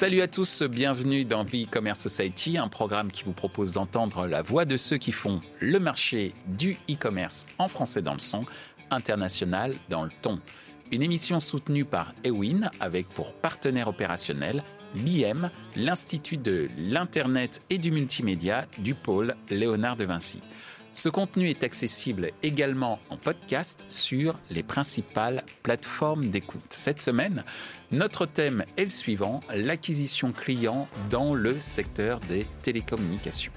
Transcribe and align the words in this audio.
Salut 0.00 0.22
à 0.22 0.28
tous, 0.28 0.62
bienvenue 0.62 1.26
dans 1.26 1.44
The 1.44 1.66
E-Commerce 1.66 2.00
Society, 2.00 2.56
un 2.56 2.68
programme 2.68 3.10
qui 3.10 3.22
vous 3.22 3.34
propose 3.34 3.70
d'entendre 3.72 4.26
la 4.26 4.40
voix 4.40 4.64
de 4.64 4.78
ceux 4.78 4.96
qui 4.96 5.12
font 5.12 5.42
le 5.60 5.78
marché 5.78 6.32
du 6.46 6.78
e-commerce 6.88 7.44
en 7.58 7.68
français 7.68 8.00
dans 8.00 8.14
le 8.14 8.18
son, 8.18 8.46
international 8.90 9.74
dans 9.90 10.04
le 10.04 10.10
ton. 10.22 10.40
Une 10.90 11.02
émission 11.02 11.38
soutenue 11.38 11.84
par 11.84 12.14
Ewin 12.24 12.70
avec 12.80 13.10
pour 13.10 13.34
partenaire 13.34 13.88
opérationnel 13.88 14.62
l'IM, 14.94 15.50
l'Institut 15.76 16.38
de 16.38 16.70
l'Internet 16.78 17.60
et 17.68 17.76
du 17.76 17.90
Multimédia 17.90 18.66
du 18.78 18.94
pôle 18.94 19.36
Léonard 19.50 19.96
de 19.96 20.06
Vinci. 20.06 20.40
Ce 20.92 21.08
contenu 21.08 21.48
est 21.48 21.62
accessible 21.62 22.32
également 22.42 22.98
en 23.10 23.16
podcast 23.16 23.84
sur 23.88 24.34
les 24.50 24.64
principales 24.64 25.44
plateformes 25.62 26.26
d'écoute. 26.30 26.66
Cette 26.70 27.00
semaine, 27.00 27.44
notre 27.92 28.26
thème 28.26 28.64
est 28.76 28.84
le 28.84 28.90
suivant, 28.90 29.40
l'acquisition 29.54 30.32
client 30.32 30.88
dans 31.08 31.34
le 31.34 31.58
secteur 31.60 32.18
des 32.20 32.44
télécommunications. 32.62 33.52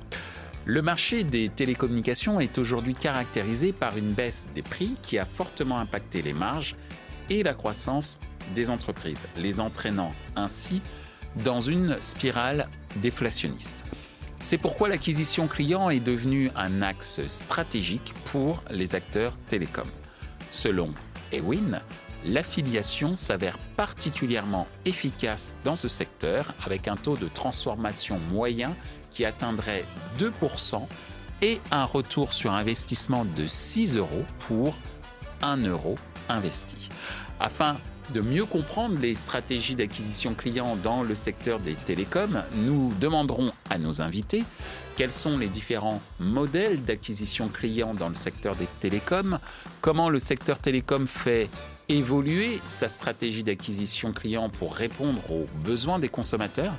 Le 0.66 0.82
marché 0.84 1.24
des 1.24 1.50
télécommunications 1.50 2.40
est 2.40 2.58
aujourd'hui 2.58 2.94
caractérisé 2.94 3.74
par 3.74 3.98
une 3.98 4.14
baisse 4.14 4.48
des 4.54 4.62
prix 4.62 4.96
qui 5.02 5.18
a 5.18 5.26
fortement 5.26 5.80
impacté 5.80 6.22
les 6.22 6.34
marges 6.34 6.76
et 7.32 7.42
la 7.42 7.56
croissance 7.56 8.20
des 8.54 8.70
entreprises, 8.70 9.26
les 9.38 9.60
entraînant 9.60 10.14
ainsi 10.36 10.82
dans 11.44 11.62
une 11.62 12.00
spirale 12.02 12.70
déflationniste. 12.98 13.84
C'est 14.44 14.58
pourquoi 14.58 14.90
l'acquisition 14.90 15.48
client 15.48 15.90
est 15.90 16.02
devenue 16.02 16.52
un 16.58 16.82
axe 16.82 17.26
stratégique 17.28 18.14
pour 18.26 18.62
les 18.70 18.94
acteurs 18.94 19.38
télécoms. 19.48 19.90
Selon 20.52 20.94
Ewin, 21.32 21.82
l'affiliation 22.26 23.16
s'avère 23.16 23.58
particulièrement 23.78 24.68
efficace 24.84 25.56
dans 25.64 25.78
ce 25.78 25.88
secteur 25.88 26.54
avec 26.62 26.90
un 26.90 26.98
taux 26.98 27.16
de 27.16 27.30
transformation 27.30 28.20
moyen 28.20 28.76
qui 29.12 29.24
atteindrait 29.24 29.86
2% 30.20 30.88
et 31.42 31.62
un 31.72 31.86
retour 31.86 32.34
sur 32.34 32.52
investissement 32.52 33.24
de 33.24 33.48
6 33.48 33.96
euros 33.96 34.26
pour 34.40 34.76
1 35.42 35.66
euro 35.66 35.96
investi. 36.28 36.90
Afin 37.40 37.78
de 38.12 38.22
mieux 38.22 38.46
comprendre 38.46 39.00
les 39.00 39.16
stratégies 39.16 39.76
d'acquisition 39.76 40.34
client 40.34 40.76
dans 40.76 41.04
le 41.04 41.16
secteur 41.16 41.60
des 41.60 41.76
télécoms, 41.76 42.44
nous 42.56 42.94
demanderons 43.00 43.52
à 43.70 43.78
nos 43.78 44.02
invités 44.02 44.44
quels 44.96 45.12
sont 45.12 45.38
les 45.38 45.48
différents 45.48 46.02
modèles 46.20 46.82
d'acquisition 46.84 47.48
client 47.48 47.94
dans 47.94 48.10
le 48.10 48.16
secteur 48.16 48.56
des 48.56 48.68
télécoms, 48.80 49.40
comment 49.82 50.10
le 50.10 50.20
secteur 50.20 50.60
télécom 50.60 51.08
fait 51.08 51.50
évoluer 51.90 52.62
sa 52.66 52.90
stratégie 52.90 53.44
d'acquisition 53.44 54.14
client 54.14 54.50
pour 54.50 54.76
répondre 54.76 55.20
aux 55.32 55.48
besoins 55.64 56.00
des 56.00 56.10
consommateurs, 56.10 56.76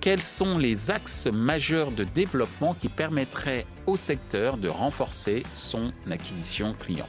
quels 0.00 0.22
sont 0.22 0.58
les 0.58 0.90
axes 0.90 1.28
majeurs 1.32 1.92
de 1.92 2.04
développement 2.04 2.74
qui 2.74 2.88
permettraient 2.88 3.66
au 3.86 3.96
secteur 3.96 4.56
de 4.56 4.68
renforcer 4.68 5.44
son 5.54 5.92
acquisition 6.10 6.74
client. 6.74 7.08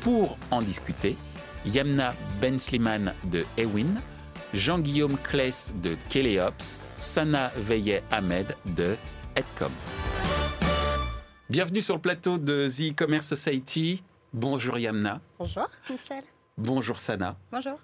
Pour 0.00 0.36
en 0.50 0.62
discuter, 0.62 1.16
Yamna 1.66 2.14
Bensliman 2.40 3.12
de 3.30 3.44
Ewin, 3.56 3.96
Jean-Guillaume 4.54 5.16
Kless 5.18 5.72
de 5.82 5.96
Keleops, 6.08 6.80
Sana 6.98 7.50
Veillet 7.56 8.02
Ahmed 8.10 8.56
de 8.76 8.96
Edcom. 9.34 9.72
Bienvenue 11.50 11.82
sur 11.82 11.94
le 11.94 12.00
plateau 12.00 12.38
de 12.38 12.68
The 12.68 12.92
E-Commerce 12.92 13.26
Society. 13.26 14.02
Bonjour 14.32 14.78
Yamna. 14.78 15.20
Bonjour 15.38 15.68
Michel. 15.90 16.24
Bonjour 16.56 16.98
Sana. 16.98 17.36
Bonjour. 17.50 17.78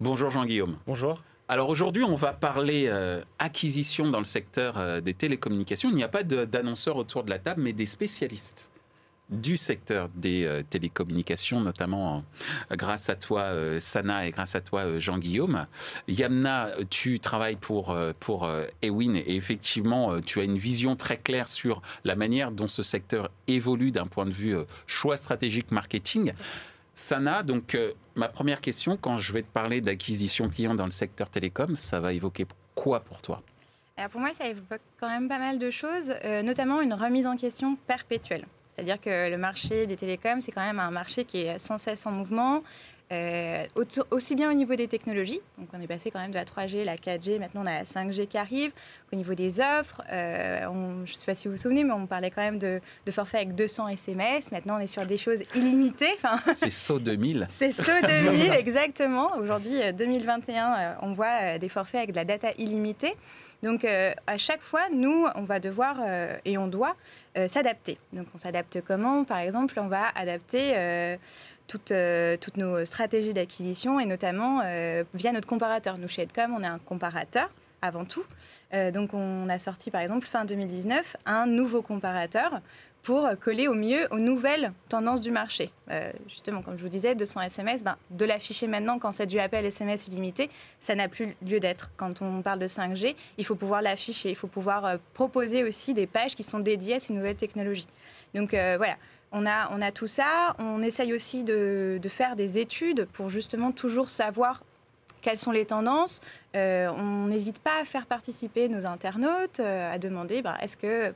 Bonjour 0.00 0.30
Jean-Guillaume. 0.30 0.76
Bonjour. 0.86 1.22
Alors 1.46 1.68
aujourd'hui, 1.68 2.04
on 2.04 2.16
va 2.16 2.32
parler 2.32 2.86
euh, 2.88 3.22
acquisition 3.38 4.10
dans 4.10 4.18
le 4.18 4.24
secteur 4.24 4.78
euh, 4.78 5.00
des 5.00 5.14
télécommunications. 5.14 5.90
Il 5.90 5.96
n'y 5.96 6.02
a 6.02 6.08
pas 6.08 6.22
d'annonceurs 6.22 6.96
autour 6.96 7.22
de 7.22 7.30
la 7.30 7.38
table, 7.38 7.62
mais 7.62 7.72
des 7.72 7.86
spécialistes 7.86 8.70
du 9.30 9.56
secteur 9.56 10.08
des 10.14 10.44
euh, 10.44 10.62
télécommunications, 10.68 11.60
notamment 11.60 12.24
euh, 12.70 12.76
grâce 12.76 13.08
à 13.08 13.16
toi, 13.16 13.42
euh, 13.42 13.80
Sana, 13.80 14.26
et 14.26 14.30
grâce 14.30 14.54
à 14.54 14.60
toi, 14.60 14.98
Jean-Guillaume. 14.98 15.66
Yamna, 16.08 16.70
tu 16.90 17.20
travailles 17.20 17.56
pour, 17.56 17.96
pour 18.20 18.50
Ewin 18.82 19.14
et 19.14 19.36
effectivement, 19.36 20.20
tu 20.20 20.40
as 20.40 20.44
une 20.44 20.58
vision 20.58 20.96
très 20.96 21.16
claire 21.16 21.48
sur 21.48 21.82
la 22.04 22.16
manière 22.16 22.50
dont 22.50 22.68
ce 22.68 22.82
secteur 22.82 23.30
évolue 23.46 23.90
d'un 23.90 24.06
point 24.06 24.26
de 24.26 24.32
vue 24.32 24.56
choix 24.86 25.16
stratégique 25.16 25.70
marketing. 25.70 26.32
Sana, 26.94 27.42
donc 27.42 27.76
ma 28.14 28.28
première 28.28 28.60
question, 28.60 28.96
quand 28.96 29.18
je 29.18 29.32
vais 29.32 29.42
te 29.42 29.52
parler 29.52 29.80
d'acquisition 29.80 30.48
client 30.48 30.74
dans 30.74 30.84
le 30.84 30.90
secteur 30.90 31.30
télécom, 31.30 31.76
ça 31.76 32.00
va 32.00 32.12
évoquer 32.12 32.46
quoi 32.74 33.00
pour 33.00 33.22
toi? 33.22 33.42
Alors 33.96 34.10
pour 34.10 34.20
moi, 34.20 34.30
ça 34.36 34.46
évoque 34.46 34.80
quand 35.00 35.08
même 35.08 35.28
pas 35.28 35.38
mal 35.38 35.58
de 35.58 35.70
choses, 35.70 36.12
notamment 36.44 36.80
une 36.80 36.94
remise 36.94 37.26
en 37.26 37.36
question 37.36 37.76
perpétuelle. 37.86 38.46
C'est-à-dire 38.74 39.00
que 39.00 39.30
le 39.30 39.38
marché 39.38 39.86
des 39.86 39.96
télécoms, 39.96 40.40
c'est 40.40 40.52
quand 40.52 40.64
même 40.64 40.80
un 40.80 40.90
marché 40.90 41.24
qui 41.24 41.42
est 41.42 41.58
sans 41.58 41.78
cesse 41.78 42.06
en 42.06 42.10
mouvement, 42.10 42.62
euh, 43.12 43.66
aussi 44.10 44.34
bien 44.34 44.50
au 44.50 44.54
niveau 44.54 44.74
des 44.76 44.88
technologies, 44.88 45.40
donc 45.58 45.68
on 45.74 45.80
est 45.80 45.86
passé 45.86 46.10
quand 46.10 46.20
même 46.20 46.30
de 46.30 46.36
la 46.36 46.46
3G, 46.46 46.84
la 46.84 46.96
4G, 46.96 47.38
maintenant 47.38 47.62
on 47.62 47.66
a 47.66 47.80
la 47.80 47.84
5G 47.84 48.26
qui 48.26 48.38
arrive, 48.38 48.72
au 49.12 49.16
niveau 49.16 49.34
des 49.34 49.60
offres, 49.60 50.02
euh, 50.10 50.62
je 51.04 51.12
ne 51.12 51.14
sais 51.14 51.26
pas 51.26 51.34
si 51.34 51.46
vous 51.46 51.54
vous 51.54 51.60
souvenez, 51.60 51.84
mais 51.84 51.92
on 51.92 52.06
parlait 52.06 52.30
quand 52.30 52.40
même 52.40 52.58
de, 52.58 52.80
de 53.04 53.10
forfait 53.12 53.36
avec 53.36 53.54
200 53.54 53.88
SMS, 53.88 54.50
maintenant 54.50 54.78
on 54.78 54.80
est 54.80 54.86
sur 54.86 55.04
des 55.04 55.18
choses 55.18 55.40
illimitées. 55.54 56.14
C'est 56.54 56.70
SO 56.70 56.98
2000. 56.98 57.46
C'est 57.50 57.72
SO 57.72 57.92
2000, 58.02 58.52
exactement. 58.52 59.36
Aujourd'hui, 59.36 59.80
2021, 59.92 60.72
euh, 60.72 60.94
on 61.02 61.12
voit 61.12 61.58
des 61.58 61.68
forfaits 61.68 61.98
avec 61.98 62.12
de 62.12 62.16
la 62.16 62.24
data 62.24 62.52
illimitée. 62.56 63.12
Donc 63.64 63.84
à 63.84 64.38
chaque 64.38 64.62
fois, 64.62 64.82
nous, 64.92 65.26
on 65.34 65.42
va 65.42 65.58
devoir 65.58 65.96
et 66.44 66.56
on 66.58 66.68
doit 66.68 66.94
s'adapter. 67.48 67.98
Donc 68.12 68.26
on 68.34 68.38
s'adapte 68.38 68.80
comment? 68.86 69.24
Par 69.24 69.38
exemple, 69.38 69.80
on 69.80 69.88
va 69.88 70.08
adapter 70.14 71.18
toutes, 71.66 71.90
euh, 71.92 72.36
toutes 72.36 72.56
nos 72.56 72.84
stratégies 72.84 73.34
d'acquisition 73.34 74.00
et 74.00 74.06
notamment 74.06 74.60
euh, 74.64 75.04
via 75.14 75.32
notre 75.32 75.48
comparateur. 75.48 75.98
Nous, 75.98 76.08
chez 76.08 76.22
Edcom, 76.22 76.54
on 76.56 76.62
est 76.62 76.66
un 76.66 76.78
comparateur 76.78 77.50
avant 77.82 78.04
tout. 78.04 78.24
Euh, 78.72 78.90
donc, 78.90 79.14
on 79.14 79.48
a 79.48 79.58
sorti, 79.58 79.90
par 79.90 80.00
exemple, 80.00 80.26
fin 80.26 80.44
2019, 80.44 81.16
un 81.26 81.46
nouveau 81.46 81.82
comparateur 81.82 82.60
pour 83.04 83.28
coller 83.40 83.68
au 83.68 83.74
mieux 83.74 84.08
aux 84.10 84.18
nouvelles 84.18 84.72
tendances 84.88 85.20
du 85.20 85.30
marché. 85.30 85.70
justement, 86.26 86.62
comme 86.62 86.76
je 86.76 86.82
vous 86.82 86.88
disais, 86.88 87.14
200 87.14 87.42
SMS, 87.42 87.84
ben, 87.84 87.96
de 88.10 88.24
l'afficher 88.24 88.66
maintenant 88.66 88.98
quand 88.98 89.12
c'est 89.12 89.26
du 89.26 89.38
appel 89.38 89.64
SMS 89.64 90.08
illimité, 90.08 90.50
ça 90.80 90.94
n'a 90.94 91.08
plus 91.08 91.36
lieu 91.46 91.60
d'être. 91.60 91.90
Quand 91.96 92.22
on 92.22 92.40
parle 92.40 92.58
de 92.58 92.66
5G, 92.66 93.14
il 93.38 93.44
faut 93.44 93.56
pouvoir 93.56 93.82
l'afficher, 93.82 94.30
il 94.30 94.36
faut 94.36 94.46
pouvoir 94.46 94.98
proposer 95.12 95.64
aussi 95.64 95.92
des 95.94 96.06
pages 96.06 96.34
qui 96.34 96.42
sont 96.42 96.60
dédiées 96.60 96.94
à 96.94 97.00
ces 97.00 97.12
nouvelles 97.12 97.36
technologies. 97.36 97.88
Donc 98.34 98.50
voilà, 98.52 98.96
on 99.34 99.46
a, 99.46 99.68
on 99.72 99.82
a 99.82 99.90
tout 99.90 100.06
ça. 100.06 100.54
On 100.58 100.82
essaye 100.82 101.12
aussi 101.12 101.42
de, 101.42 102.00
faire 102.08 102.36
des 102.36 102.56
études 102.56 103.06
pour 103.12 103.28
justement 103.28 103.72
toujours 103.72 104.08
savoir 104.08 104.62
quelles 105.20 105.38
sont 105.38 105.50
les 105.50 105.66
tendances. 105.66 106.20
Euh, 106.54 106.88
on 106.96 107.26
n'hésite 107.26 107.58
pas 107.58 107.80
à 107.80 107.84
faire 107.84 108.06
participer 108.06 108.68
nos 108.68 108.86
internautes, 108.86 109.58
euh, 109.58 109.92
à 109.92 109.98
demander 109.98 110.40
bah, 110.40 110.56
est-ce 110.60 110.76
que, 110.76 111.12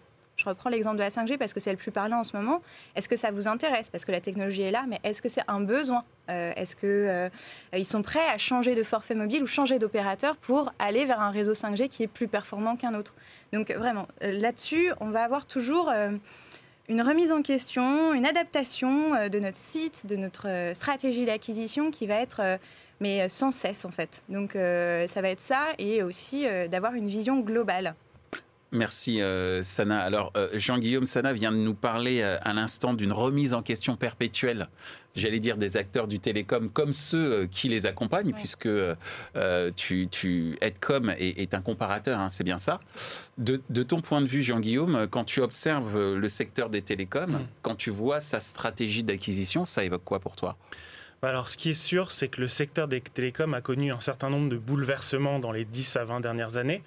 reprends 0.48 0.70
l'exemple 0.70 0.96
de 0.96 1.02
la 1.02 1.10
5G 1.10 1.38
parce 1.38 1.52
que 1.52 1.60
c'est 1.60 1.70
le 1.70 1.76
plus 1.76 1.90
parlant 1.90 2.20
en 2.20 2.24
ce 2.24 2.36
moment, 2.36 2.62
est-ce 2.96 3.08
que 3.08 3.16
ça 3.16 3.30
vous 3.30 3.48
intéresse? 3.48 3.88
Parce 3.90 4.04
que 4.04 4.12
la 4.12 4.20
technologie 4.20 4.62
est 4.62 4.70
là, 4.70 4.84
mais 4.88 5.00
est-ce 5.04 5.22
que 5.22 5.28
c'est 5.28 5.44
un 5.48 5.60
besoin? 5.60 6.04
Euh, 6.30 6.52
Est-ce 6.56 6.76
qu'ils 6.76 7.86
sont 7.86 8.02
prêts 8.02 8.26
à 8.28 8.36
changer 8.36 8.74
de 8.74 8.82
forfait 8.82 9.14
mobile 9.14 9.42
ou 9.42 9.46
changer 9.46 9.78
d'opérateur 9.78 10.36
pour 10.36 10.72
aller 10.78 11.04
vers 11.04 11.20
un 11.20 11.30
réseau 11.30 11.54
5G 11.54 11.88
qui 11.88 12.02
est 12.02 12.08
plus 12.08 12.28
performant 12.28 12.76
qu'un 12.76 12.94
autre? 12.94 13.14
Donc 13.52 13.70
vraiment, 13.70 14.08
là-dessus, 14.20 14.92
on 15.00 15.08
va 15.08 15.24
avoir 15.24 15.46
toujours 15.46 15.90
une 16.88 17.02
remise 17.02 17.30
en 17.30 17.42
question, 17.42 18.14
une 18.14 18.24
adaptation 18.24 19.14
euh, 19.14 19.28
de 19.28 19.38
notre 19.38 19.58
site, 19.58 20.06
de 20.06 20.16
notre 20.16 20.48
euh, 20.48 20.74
stratégie 20.74 21.26
d'acquisition 21.26 21.90
qui 21.90 22.06
va 22.06 22.14
être 22.14 22.40
euh, 22.40 22.56
mais 23.00 23.28
sans 23.28 23.52
cesse 23.52 23.84
en 23.84 23.92
fait. 23.92 24.24
Donc 24.28 24.54
ça 24.54 25.20
va 25.22 25.28
être 25.28 25.40
ça 25.40 25.66
et 25.78 26.02
aussi 26.02 26.46
d'avoir 26.68 26.94
une 26.94 27.06
vision 27.06 27.38
globale. 27.38 27.94
Merci 28.70 29.20
Sana. 29.62 30.00
Alors 30.00 30.32
Jean-Guillaume 30.52 31.06
Sana 31.06 31.32
vient 31.32 31.52
de 31.52 31.56
nous 31.56 31.74
parler 31.74 32.22
à 32.22 32.52
l'instant 32.52 32.92
d'une 32.92 33.12
remise 33.12 33.54
en 33.54 33.62
question 33.62 33.96
perpétuelle 33.96 34.68
j'allais 35.18 35.40
dire, 35.40 35.56
des 35.56 35.76
acteurs 35.76 36.08
du 36.08 36.20
télécom 36.20 36.70
comme 36.70 36.92
ceux 36.92 37.32
euh, 37.32 37.46
qui 37.46 37.68
les 37.68 37.86
accompagnent, 37.86 38.32
puisque 38.32 38.66
euh, 38.66 38.94
tu, 39.76 40.08
tu, 40.10 40.56
Edcom 40.60 41.12
est, 41.18 41.54
un 41.54 41.60
comparateur, 41.60 42.18
hein, 42.18 42.30
c'est 42.30 42.44
bien 42.44 42.58
ça. 42.58 42.80
De, 43.36 43.58
ton 43.82 44.00
point 44.00 44.20
de 44.20 44.26
vue, 44.26 44.42
Jean-Guillaume, 44.42 45.06
quand 45.10 45.24
tu 45.24 45.40
observes 45.40 46.14
le 46.14 46.28
secteur 46.28 46.70
des 46.70 46.82
télécoms, 46.82 47.32
mm. 47.32 47.46
quand 47.62 47.74
tu 47.74 47.90
vois 47.90 48.20
sa 48.20 48.40
stratégie 48.40 49.04
d'acquisition, 49.04 49.64
ça 49.66 49.84
évoque 49.84 50.04
quoi 50.04 50.20
pour 50.20 50.36
toi? 50.36 50.56
Bah 51.20 51.30
alors, 51.30 51.48
ce 51.48 51.56
qui 51.56 51.70
est 51.70 51.74
sûr, 51.74 52.12
c'est 52.12 52.28
que 52.28 52.40
le 52.40 52.48
secteur 52.48 52.86
des 52.86 53.00
télécoms 53.00 53.52
a 53.54 53.60
connu 53.60 53.90
un 53.92 54.00
certain 54.00 54.30
nombre 54.30 54.48
de 54.48 54.56
bouleversements 54.56 55.40
dans 55.40 55.50
les 55.50 55.64
10 55.64 55.96
à 55.96 56.04
20 56.04 56.20
dernières 56.20 56.56
années. 56.56 56.82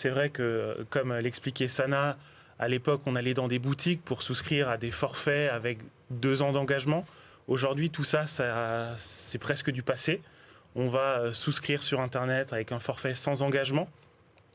C'est 0.00 0.08
vrai 0.08 0.30
que, 0.30 0.86
comme 0.88 1.12
l'expliquait 1.12 1.68
Sana, 1.68 2.16
à 2.58 2.68
l'époque, 2.68 3.02
on 3.04 3.16
allait 3.16 3.34
dans 3.34 3.48
des 3.48 3.58
boutiques 3.58 4.02
pour 4.02 4.22
souscrire 4.22 4.70
à 4.70 4.78
des 4.78 4.90
forfaits 4.90 5.52
avec 5.52 5.76
deux 6.08 6.40
ans 6.40 6.52
d'engagement. 6.52 7.04
Aujourd'hui, 7.48 7.90
tout 7.90 8.02
ça, 8.02 8.24
c'est 8.96 9.36
presque 9.36 9.70
du 9.70 9.82
passé. 9.82 10.22
on 10.74 10.88
va 10.88 11.34
souscrire 11.34 11.82
sur 11.82 12.00
Internet 12.00 12.54
avec 12.54 12.72
un 12.72 12.78
forfait 12.78 13.12
sans 13.12 13.42
engagement. 13.42 13.90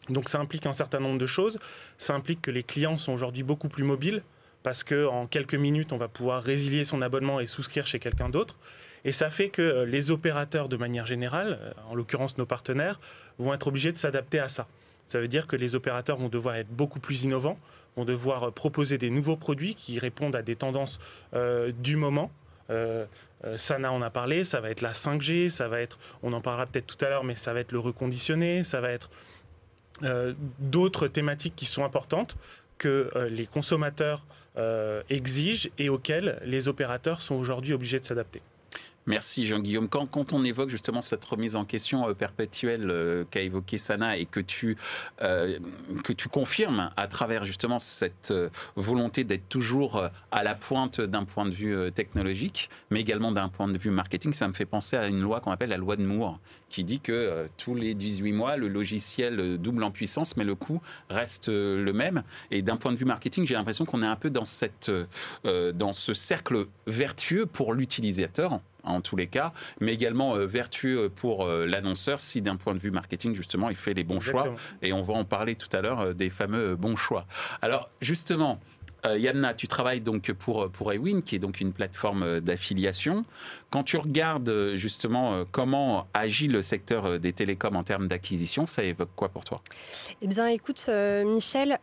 Donc 0.10 0.30
ça 0.30 0.40
implique 0.40 0.66
un 0.66 0.74
certain 0.74 1.00
nombre 1.00 1.20
de 1.20 1.28
choses. 1.28 1.60
Ça 2.00 2.16
implique 2.16 2.42
que 2.42 2.50
les 2.50 2.64
clients 2.64 2.98
sont 2.98 3.14
aujourd'hui 3.14 3.44
beaucoup 3.44 3.70
plus 3.70 3.84
mobiles 3.84 4.24
parce 4.64 4.84
qu'en 4.84 5.28
quelques 5.28 5.54
minutes, 5.54 5.94
on 5.94 5.98
va 5.98 6.08
pouvoir 6.08 6.42
résilier 6.42 6.86
son 6.86 7.04
abonnement 7.04 7.40
et 7.40 7.46
souscrire 7.46 7.86
chez 7.86 8.00
quelqu'un 8.00 8.30
d'autre. 8.30 8.56
Et 9.04 9.12
ça 9.12 9.30
fait 9.30 9.50
que 9.50 9.84
les 9.84 10.10
opérateurs, 10.10 10.70
de 10.70 10.78
manière 10.78 11.06
générale, 11.06 11.76
en 11.88 11.94
l'occurrence 11.94 12.36
nos 12.40 12.48
partenaires, 12.48 13.00
vont 13.38 13.54
être 13.54 13.68
obligés 13.68 13.92
de 13.92 13.98
s'adapter 14.00 14.40
à 14.40 14.48
ça. 14.48 14.66
Ça 15.08 15.20
veut 15.20 15.28
dire 15.28 15.48
que 15.48 15.56
les 15.56 15.76
opérateurs 15.76 16.18
vont 16.18 16.30
devoir 16.30 16.56
être 16.56 16.70
beaucoup 16.70 17.00
plus 17.00 17.24
innovants, 17.24 17.60
vont 17.96 18.06
devoir 18.06 18.52
proposer 18.52 18.98
des 18.98 19.10
nouveaux 19.10 19.38
produits 19.38 19.76
qui 19.76 20.00
répondent 20.00 20.36
à 20.36 20.42
des 20.42 20.56
tendances 20.56 21.00
euh, 21.34 21.72
du 21.72 21.96
moment. 21.96 22.32
Euh, 22.70 23.06
euh, 23.46 23.58
Sana 23.58 23.92
en 23.92 24.02
a 24.02 24.10
parlé, 24.10 24.44
ça 24.44 24.60
va 24.60 24.70
être 24.72 24.82
la 24.82 24.94
5G, 24.94 25.50
ça 25.50 25.68
va 25.68 25.80
être, 25.80 26.00
on 26.24 26.34
en 26.34 26.42
parlera 26.42 26.66
peut-être 26.66 26.88
tout 26.88 27.04
à 27.06 27.10
l'heure, 27.10 27.24
mais 27.24 27.36
ça 27.36 27.54
va 27.54 27.60
être 27.60 27.72
le 27.72 27.80
reconditionné, 27.80 28.64
ça 28.64 28.82
va 28.82 28.92
être 28.92 29.10
d'autres 30.60 31.08
thématiques 31.08 31.56
qui 31.56 31.66
sont 31.66 31.86
importantes 31.86 32.36
que 32.78 33.10
les 33.30 33.46
consommateurs 33.46 34.26
exigent 35.10 35.70
et 35.78 35.88
auxquelles 35.88 36.42
les 36.44 36.68
opérateurs 36.68 37.22
sont 37.22 37.36
aujourd'hui 37.36 37.72
obligés 37.72 38.02
de 38.02 38.04
s'adapter. 38.04 38.42
Merci 39.08 39.46
Jean-Guillaume. 39.46 39.88
Quand, 39.88 40.34
on 40.34 40.44
évoque 40.44 40.70
justement 40.70 41.02
cette 41.02 41.24
remise 41.26 41.56
en 41.56 41.64
question 41.64 42.10
euh, 42.10 42.14
perpétuelle 42.16 42.90
euh, 42.90 43.24
qu'a 43.30 43.42
évoqué 43.42 43.78
Sana 43.78 44.18
et 44.18 44.26
que 44.26 44.40
tu, 44.40 44.78
euh, 45.22 45.60
que 46.04 46.12
tu 46.12 46.28
confirmes 46.28 46.90
à 46.98 47.08
travers 47.08 47.44
justement 47.44 47.78
cette 47.78 48.34
volonté 48.76 49.24
d'être 49.24 49.48
toujours 49.48 50.10
à 50.32 50.44
la 50.44 50.56
pointe 50.56 51.02
d'un 51.02 51.24
point 51.24 51.46
de 51.46 51.52
vue 51.52 51.92
technologique, 51.92 52.70
mais 52.90 53.02
également 53.02 53.32
d'un 53.32 53.48
point 53.48 53.68
de 53.68 53.78
vue 53.78 53.92
marketing, 53.92 54.34
ça 54.34 54.48
me 54.48 54.54
fait 54.54 54.66
penser 54.66 54.96
à 54.96 55.08
une 55.08 55.22
loi 55.22 55.40
qu'on 55.40 55.52
appelle 55.52 55.70
la 55.70 55.78
loi 55.78 55.96
de 55.96 56.04
Moore, 56.04 56.40
qui 56.70 56.84
dit 56.84 57.00
que 57.00 57.48
tous 57.58 57.76
les 57.76 57.94
18 57.94 58.32
mois, 58.34 58.58
le 58.58 58.68
logiciel 58.68 59.58
double 59.60 59.84
en 59.84 59.92
puissance, 59.92 60.36
mais 60.36 60.44
le 60.44 60.56
coût 60.56 60.82
reste 61.10 61.50
le 61.50 61.92
même. 61.94 62.24
Et 62.52 62.62
d'un 62.62 62.78
point 62.78 62.92
de 62.92 62.98
vue 62.98 63.06
marketing, 63.06 63.46
j'ai 63.46 63.54
l'impression 63.54 63.86
qu'on 63.86 64.02
est 64.02 64.08
un 64.08 64.16
peu 64.16 64.30
dans, 64.30 64.46
cette, 64.46 64.92
dans 65.44 65.94
ce 65.94 66.14
cercle 66.14 66.68
vertueux 66.88 67.46
pour 67.46 67.74
l'utilisateur 67.74 68.60
en 68.86 69.02
tous 69.02 69.16
les 69.16 69.28
cas, 69.28 69.52
mais 69.80 69.94
également 69.94 70.36
euh, 70.36 70.46
vertueux 70.46 71.10
pour 71.10 71.46
euh, 71.46 71.66
l'annonceur 71.66 72.20
si 72.20 72.42
d'un 72.42 72.56
point 72.56 72.74
de 72.74 72.80
vue 72.80 72.92
marketing, 72.92 73.36
justement, 73.36 73.70
il 73.70 73.76
fait 73.76 73.94
les 73.94 74.04
bons 74.04 74.20
choix. 74.20 74.56
Et 74.82 74.94
on 74.94 75.02
va 75.02 75.14
en 75.14 75.26
parler 75.26 75.56
tout 75.56 75.70
à 75.76 75.82
l'heure 75.82 76.00
euh, 76.00 76.14
des 76.14 76.30
fameux 76.30 76.76
bons 76.76 76.96
choix. 76.96 77.26
Alors, 77.62 77.90
justement, 78.02 78.60
euh, 79.06 79.18
Yamna, 79.18 79.54
tu 79.54 79.68
travailles 79.68 80.02
donc 80.02 80.32
pour, 80.34 80.72
pour 80.72 80.92
Ewin, 80.92 81.22
qui 81.22 81.36
est 81.36 81.40
donc 81.40 81.62
une 81.62 81.74
plateforme 81.74 82.40
d'affiliation. 82.40 83.26
Quand 83.76 83.84
tu 83.84 83.98
regardes 83.98 84.48
euh, 84.48 84.78
justement 84.78 85.34
euh, 85.34 85.44
comment 85.52 86.08
agit 86.14 86.48
le 86.48 86.62
secteur 86.62 87.20
des 87.20 87.34
télécoms 87.34 87.76
en 87.76 87.84
termes 87.84 88.08
d'acquisition, 88.08 88.68
ça 88.68 88.84
évoque 88.84 89.10
quoi 89.18 89.28
pour 89.28 89.44
toi? 89.44 89.62
Eh 90.22 90.28
bien, 90.28 90.48
écoute, 90.48 90.90
Michel, 91.26 91.78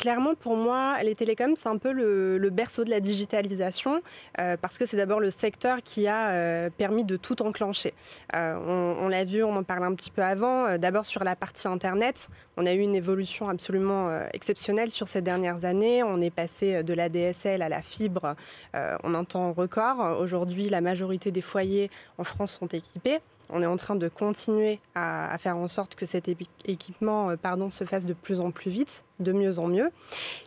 clairement 0.00 0.34
pour 0.34 0.56
moi, 0.56 1.00
les 1.04 1.14
télécoms, 1.14 1.54
c'est 1.62 1.68
un 1.68 1.78
peu 1.78 1.92
le, 1.92 2.50
berceau 2.50 2.82
de 2.82 2.90
la 2.90 2.98
digitalisation, 2.98 4.02
parce 4.34 4.78
que 4.78 4.84
c'est 4.84 4.96
d'abord 4.96 5.20
le 5.20 5.30
secteur 5.30 5.82
qui 5.84 6.08
a 6.08 6.70
permis 6.70 7.04
de 7.04 7.16
tout 7.16 7.40
enclencher. 7.42 7.94
on, 8.34 8.96
on 9.00 9.08
l'a 9.08 9.24
vu, 9.24 9.44
on 9.44 9.54
en 9.54 9.62
parlait 9.62 9.86
un 9.86 9.94
petit 9.94 10.10
peu 10.10 10.22
avant, 10.22 10.76
d'abord 10.76 11.06
sur 11.06 11.22
la 11.22 11.36
partie 11.36 11.68
Internet, 11.68 12.28
on 12.56 12.66
a 12.66 12.72
eu 12.72 12.80
une 12.80 12.94
évolution 12.94 13.48
absolument 13.48 14.10
exceptionnelle 14.32 14.90
sur 14.90 15.08
ces 15.08 15.22
dernières 15.22 15.64
années. 15.64 16.02
On 16.02 16.20
est 16.20 16.30
passé 16.30 16.82
de 16.82 16.94
la 16.94 17.08
DSL 17.08 17.62
à 17.62 17.68
la 17.68 17.80
fibre 17.80 18.34
euh, 18.74 18.96
en 19.04 19.14
un 19.14 19.24
temps 19.24 19.52
record. 19.52 20.18
Aujourd'hui, 20.18 20.68
la 20.68 20.80
majorité 20.80 21.11
des 21.30 21.40
foyers 21.40 21.90
en 22.18 22.24
France 22.24 22.58
sont 22.58 22.68
équipés. 22.68 23.20
On 23.50 23.62
est 23.62 23.66
en 23.66 23.76
train 23.76 23.96
de 23.96 24.08
continuer 24.08 24.80
à, 24.94 25.36
faire 25.38 25.56
en 25.56 25.68
sorte 25.68 25.94
que 25.94 26.06
cet 26.06 26.28
équipement 26.64 27.30
euh, 27.30 27.36
pardon, 27.36 27.70
se 27.70 27.84
fasse 27.84 28.06
de 28.06 28.14
plus 28.14 28.40
en 28.40 28.50
plus 28.50 28.70
vite 28.70 29.04
de 29.20 29.32
mieux 29.32 29.60
en 29.60 29.68
mieux. 29.68 29.90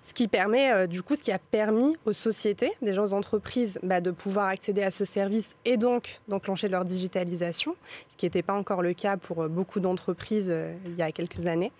Ce 0.06 0.14
qui 0.14 0.28
permet, 0.28 0.72
euh, 0.72 0.88
du 0.88 1.02
coup, 1.02 1.16
ce 1.16 1.22
qui 1.22 1.32
a 1.32 1.40
permis 1.40 1.96
aux 2.06 2.12
sociétés, 2.12 2.74
gens, 2.82 3.06
aux 3.06 3.14
entreprises, 3.14 3.80
bah, 3.84 4.02
de 4.02 4.12
pouvoir 4.12 4.48
accéder 4.48 4.84
à 4.84 4.92
ce 4.92 5.06
service 5.06 5.48
et 5.64 5.78
donc 5.78 6.20
d'enclencher 6.28 6.68
leur 6.68 6.84
digitalisation, 6.84 7.76
ce 8.12 8.18
qui 8.18 8.26
n'était 8.26 8.42
pas 8.42 8.54
encore 8.54 8.82
le 8.82 8.94
cas 8.94 9.16
pour 9.16 9.44
euh, 9.44 9.48
beaucoup 9.48 9.80
d'entreprises 9.80 10.54
il 10.86 10.96
y 10.96 11.02
a 11.02 11.12
quelques 11.12 11.46
années. 11.46 11.72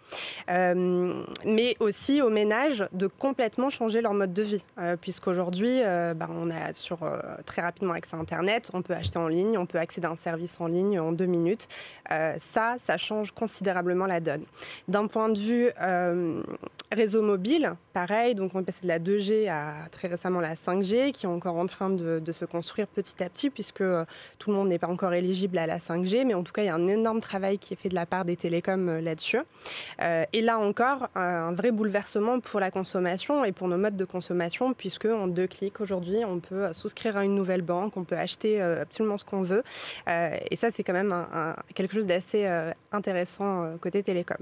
mais 0.48 1.76
aussi 1.80 2.22
aux 2.22 2.30
ménages 2.30 2.88
de 2.94 3.08
complètement 3.08 3.70
changer 3.70 4.02
leur 4.02 4.14
mode 4.14 4.34
de 4.34 4.44
vie, 4.44 4.64
puisqu'aujourd'hui, 5.02 5.82
bah, 6.16 6.28
on 6.30 6.50
a 6.50 6.74
sur 6.74 7.00
très 7.46 7.62
rapidement 7.62 7.94
accès 7.94 8.16
à 8.16 8.20
Internet, 8.20 8.70
on 8.74 8.82
peut 8.82 8.94
acheter 8.94 9.18
en 9.18 9.28
ligne, 9.28 9.58
on 9.58 9.66
peut 9.66 9.80
accéder 9.80 10.08
à 10.08 10.12
un 10.12 10.18
service 10.18 10.60
en 10.60 10.68
ligne 10.68 11.00
deux 11.16 11.26
minutes. 11.26 11.68
ça, 12.10 12.76
ça 12.84 12.98
change 12.98 13.32
considérablement 13.32 14.06
la 14.06 14.20
donne. 14.20 14.44
D'un 14.88 15.08
point 15.08 15.30
de 15.30 15.40
vue 15.40 15.72
Réseau 16.92 17.24
mobile, 17.24 17.74
pareil, 17.94 18.36
donc 18.36 18.52
on 18.54 18.60
est 18.60 18.64
passé 18.64 18.80
de 18.84 18.88
la 18.88 19.00
2G 19.00 19.50
à 19.50 19.90
très 19.92 20.08
récemment 20.08 20.40
la 20.40 20.54
5G, 20.54 21.12
qui 21.14 21.26
est 21.26 21.30
encore 21.30 21.58
en 21.58 21.66
train 21.66 21.90
de, 21.90 22.22
se 22.32 22.46
construire 22.46 22.88
petit 22.88 23.24
à 23.24 23.30
petit, 23.30 23.50
puisque 23.50 23.82
euh, 23.82 24.06
tout 24.38 24.52
le 24.52 24.56
monde 24.56 24.70
n'est 24.70 24.78
pas 24.78 24.88
encore 24.88 25.14
éligible 25.14 25.58
à 25.58 25.66
la 25.66 25.80
5G, 25.80 26.26
mais 26.26 26.36
en 26.36 26.44
tout 26.44 26.54
cas, 26.54 26.62
il 26.62 26.66
y 26.66 26.70
a 26.70 26.76
un 26.76 26.88
énorme 26.88 27.22
travail 27.22 27.58
qui 27.58 27.74
est 27.74 27.78
fait 27.78 27.90
de 27.90 27.96
la 27.96 28.06
part 28.06 28.24
des 28.24 28.36
télécoms 28.36 28.88
euh, 28.88 29.02
là-dessus. 29.02 29.40
Euh, 30.02 30.26
et 30.32 30.42
là 30.42 30.60
encore, 30.60 31.10
un 31.16 31.54
vrai 31.54 31.72
bouleversement 31.72 32.40
pour 32.40 32.60
la 32.60 32.72
consommation 32.72 33.44
et 33.44 33.52
pour 33.52 33.68
nos 33.68 33.78
modes 33.78 33.98
de 33.98 34.06
consommation, 34.06 34.74
puisque 34.74 35.06
en 35.06 35.28
deux 35.28 35.48
clics 35.48 35.82
aujourd'hui, 35.82 36.24
on 36.24 36.40
peut 36.40 36.72
souscrire 36.74 37.18
à 37.18 37.26
une 37.26 37.36
nouvelle 37.36 37.64
banque, 37.64 37.98
on 37.98 38.04
peut 38.04 38.18
acheter 38.18 38.62
absolument 38.62 39.18
ce 39.18 39.26
qu'on 39.26 39.42
veut. 39.42 39.64
et 40.08 40.56
ça, 40.56 40.72
c'est 40.72 40.84
quand 40.84 40.94
même 40.96 41.14
quelque 41.76 41.94
chose 41.94 42.06
d'assez 42.08 42.48
intéressant 42.92 43.78
côté 43.80 44.02
télécom. 44.04 44.38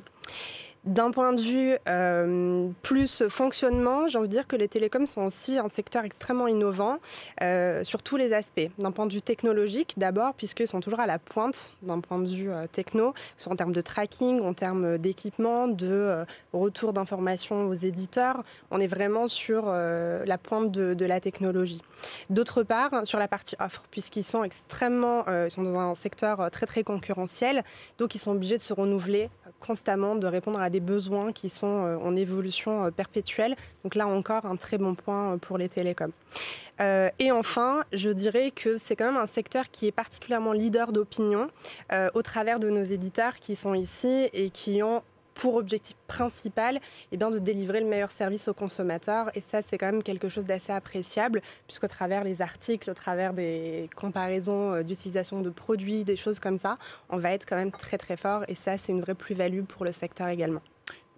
D'un 0.85 1.11
point 1.11 1.31
de 1.31 1.41
vue 1.41 1.77
euh, 1.87 2.67
plus 2.81 3.23
fonctionnement, 3.29 4.09
j'ai 4.09 4.17
envie 4.17 4.27
de 4.27 4.33
dire 4.33 4.47
que 4.47 4.57
les 4.57 4.67
télécoms 4.67 5.07
sont 5.07 5.21
aussi 5.21 5.57
un 5.57 5.69
secteur 5.69 6.03
extrêmement 6.03 6.45
innovant 6.45 6.97
euh, 7.41 7.85
sur 7.85 8.03
tous 8.03 8.17
les 8.17 8.33
aspects. 8.33 8.69
D'un 8.79 8.91
point 8.91 9.05
de 9.05 9.13
vue 9.13 9.21
technologique, 9.21 9.93
d'abord, 9.95 10.33
puisqu'ils 10.33 10.67
sont 10.67 10.81
toujours 10.81 10.99
à 10.99 11.07
la 11.07 11.19
pointe 11.19 11.71
d'un 11.83 12.01
point 12.01 12.19
de 12.19 12.27
vue 12.27 12.51
euh, 12.51 12.67
techno, 12.67 13.13
soit 13.37 13.53
en 13.53 13.55
termes 13.55 13.71
de 13.71 13.79
tracking, 13.79 14.41
en 14.41 14.53
termes 14.53 14.97
d'équipement, 14.97 15.69
de 15.69 16.25
retour 16.51 16.91
d'informations 16.91 17.69
aux 17.69 17.75
éditeurs. 17.75 18.43
On 18.69 18.81
est 18.81 18.87
vraiment 18.87 19.29
sur 19.29 19.67
la 19.67 20.37
pointe 20.37 20.69
de, 20.71 20.93
de 20.93 21.05
la 21.05 21.21
technologie. 21.21 21.81
D'autre 22.29 22.63
part, 22.63 23.05
sur 23.07 23.19
la 23.19 23.29
partie 23.29 23.55
offre, 23.59 23.83
puisqu'ils 23.89 24.25
sont 24.25 24.43
extrêmement, 24.43 25.25
ils 25.27 25.51
sont 25.51 25.63
dans 25.63 25.79
un 25.79 25.95
secteur 25.95 26.51
très 26.51 26.65
très 26.65 26.83
concurrentiel, 26.83 27.63
donc 27.97 28.15
ils 28.15 28.19
sont 28.19 28.31
obligés 28.31 28.57
de 28.57 28.61
se 28.61 28.73
renouveler 28.73 29.29
constamment, 29.59 30.15
de 30.15 30.27
répondre 30.27 30.59
à 30.59 30.69
des 30.73 30.81
besoins 30.81 31.31
qui 31.31 31.49
sont 31.49 31.85
euh, 31.85 31.97
en 31.97 32.15
évolution 32.17 32.83
euh, 32.83 32.91
perpétuelle. 32.91 33.55
Donc 33.83 33.95
là 33.95 34.07
encore, 34.07 34.45
un 34.45 34.57
très 34.57 34.77
bon 34.77 34.95
point 34.95 35.33
euh, 35.33 35.37
pour 35.37 35.57
les 35.57 35.69
télécoms. 35.69 36.11
et 37.19 37.31
enfin, 37.31 37.83
je 37.93 38.09
dirais 38.09 38.51
que 38.51 38.77
c'est 38.77 38.95
quand 38.97 39.05
même 39.05 39.21
un 39.21 39.27
secteur 39.27 39.69
qui 39.71 39.87
est 39.87 39.91
particulièrement 39.91 40.53
leader 40.53 40.91
d'opinion 40.91 41.47
au 42.15 42.21
travers 42.23 42.59
de 42.59 42.69
nos 42.69 42.83
éditeurs 42.83 43.35
qui 43.35 43.55
sont 43.55 43.75
ici 43.75 44.29
et 44.33 44.49
qui 44.49 44.81
ont 44.81 45.03
pour 45.33 45.55
objectif 45.55 45.95
principal 46.07 46.79
eh 47.11 47.17
bien, 47.17 47.31
de 47.31 47.39
délivrer 47.39 47.79
le 47.79 47.87
meilleur 47.87 48.11
service 48.11 48.47
aux 48.47 48.53
consommateurs. 48.53 49.29
Et 49.35 49.41
ça, 49.51 49.61
c'est 49.61 49.77
quand 49.77 49.91
même 49.91 50.03
quelque 50.03 50.29
chose 50.29 50.45
d'assez 50.45 50.71
appréciable, 50.71 51.41
puisqu'au 51.67 51.87
travers 51.87 52.23
des 52.23 52.41
articles, 52.41 52.89
au 52.89 52.93
travers 52.93 53.33
des 53.33 53.89
comparaisons 53.95 54.73
euh, 54.73 54.83
d'utilisation 54.83 55.41
de 55.41 55.49
produits, 55.49 56.03
des 56.03 56.15
choses 56.15 56.39
comme 56.39 56.59
ça, 56.59 56.77
on 57.09 57.17
va 57.17 57.31
être 57.31 57.45
quand 57.47 57.55
même 57.55 57.71
très 57.71 57.97
très 57.97 58.17
fort. 58.17 58.43
Et 58.47 58.55
ça, 58.55 58.77
c'est 58.77 58.91
une 58.91 59.01
vraie 59.01 59.15
plus-value 59.15 59.63
pour 59.63 59.85
le 59.85 59.91
secteur 59.91 60.27
également. 60.27 60.61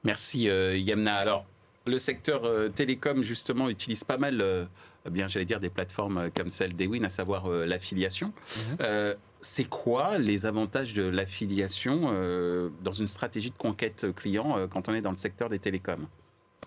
Merci 0.04 0.50
euh, 0.50 0.78
Yamna. 0.78 1.16
Alors, 1.16 1.46
le 1.86 2.00
secteur 2.00 2.46
euh, 2.46 2.70
télécom, 2.70 3.24
justement, 3.24 3.70
utilise 3.70 4.04
pas 4.04 4.18
mal, 4.18 4.68
bien 5.10 5.28
j'allais 5.28 5.46
dire, 5.46 5.60
des 5.60 5.70
plateformes 5.70 6.30
comme 6.36 6.50
celle 6.50 6.76
d'Ewin, 6.76 7.04
à 7.04 7.10
savoir 7.10 7.48
l'affiliation. 7.48 8.34
Mhm 8.80 9.16
c'est 9.46 9.66
quoi 9.66 10.18
les 10.18 10.46
avantages 10.48 10.94
de 10.94 11.04
l'affiliation 11.04 12.02
euh, 12.06 12.70
dans 12.82 12.92
une 12.92 13.08
stratégie 13.08 13.52
de 13.52 13.56
conquête 13.56 14.08
client 14.16 14.58
euh, 14.58 14.68
quand 14.68 14.90
on 14.90 14.94
est 14.94 15.02
dans 15.02 15.12
le 15.12 15.18
secteur 15.18 15.50
des 15.50 15.60
télécoms? 15.60 16.08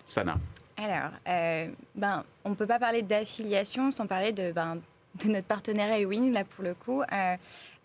Sana 0.05 0.37
Alors, 0.77 1.11
euh, 1.27 1.67
ben, 1.95 2.23
on 2.45 2.51
ne 2.51 2.55
peut 2.55 2.65
pas 2.65 2.79
parler 2.79 3.01
d'affiliation 3.01 3.91
sans 3.91 4.07
parler 4.07 4.31
de, 4.31 4.53
ben, 4.53 4.77
de 5.23 5.29
notre 5.29 5.47
partenaire 5.47 5.93
Ewin, 5.99 6.31
là 6.31 6.45
pour 6.45 6.63
le 6.63 6.73
coup. 6.73 7.03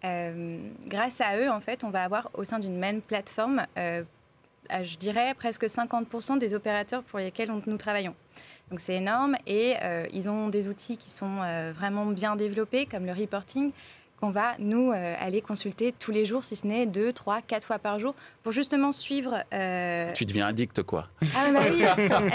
grâce 0.00 1.20
à 1.20 1.38
eux, 1.38 1.50
en 1.50 1.60
fait, 1.60 1.82
on 1.82 1.90
va 1.90 2.04
avoir 2.04 2.30
au 2.34 2.44
sein 2.44 2.60
d'une 2.60 2.78
même 2.78 3.02
plateforme, 3.02 3.66
je 3.76 4.96
dirais 4.96 5.34
presque 5.34 5.64
50% 5.64 6.38
des 6.38 6.54
opérateurs 6.54 7.02
pour 7.02 7.18
lesquels 7.18 7.50
nous 7.66 7.76
travaillons. 7.76 8.14
Donc 8.70 8.80
c'est 8.80 8.94
énorme 8.94 9.36
et 9.46 9.74
ils 10.12 10.28
ont 10.28 10.48
des 10.48 10.68
outils 10.68 10.96
qui 10.96 11.10
sont 11.10 11.38
vraiment 11.76 12.06
bien 12.06 12.34
développés, 12.34 12.86
comme 12.86 13.06
le 13.06 13.12
reporting, 13.12 13.72
qu'on 14.20 14.30
va, 14.30 14.54
nous, 14.58 14.92
euh, 14.92 15.14
aller 15.18 15.40
consulter 15.40 15.92
tous 15.98 16.10
les 16.10 16.24
jours, 16.24 16.44
si 16.44 16.56
ce 16.56 16.66
n'est 16.66 16.86
deux, 16.86 17.12
trois, 17.12 17.42
quatre 17.42 17.66
fois 17.66 17.78
par 17.78 17.98
jour, 17.98 18.14
pour 18.42 18.52
justement 18.52 18.92
suivre. 18.92 19.44
Euh, 19.52 20.12
tu 20.12 20.24
deviens 20.24 20.46
addict, 20.46 20.82
quoi. 20.82 21.08
Ah, 21.34 21.50
bah 21.52 21.60
oui, 21.70 21.82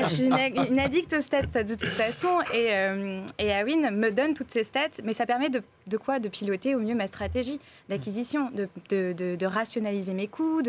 je 0.04 0.10
suis 0.10 0.26
une, 0.26 0.80
addict 0.80 1.14
aux 1.14 1.22
stats 1.22 1.64
de 1.64 1.76
toute 1.76 1.90
façon. 1.90 2.42
Et, 2.54 2.76
euh, 2.76 3.22
et 3.38 3.54
Awin 3.54 3.92
me 3.92 4.12
donne 4.12 4.34
toutes 4.34 4.52
ces 4.52 4.64
stats, 4.64 5.02
mais 5.04 5.14
ça 5.14 5.26
permet 5.26 5.50
de, 5.50 5.64
de 5.88 5.98
quoi? 5.98 6.20
De 6.20 6.28
piloter 6.28 6.76
au 6.76 6.80
mieux 6.80 6.96
ma 6.96 7.08
stratégie 7.08 7.60
d'acquisition, 7.88 8.52
de, 8.52 8.68
de, 8.90 9.36
de, 9.36 9.46
rationaliser 9.46 10.14
mes 10.14 10.28
coûts, 10.28 10.62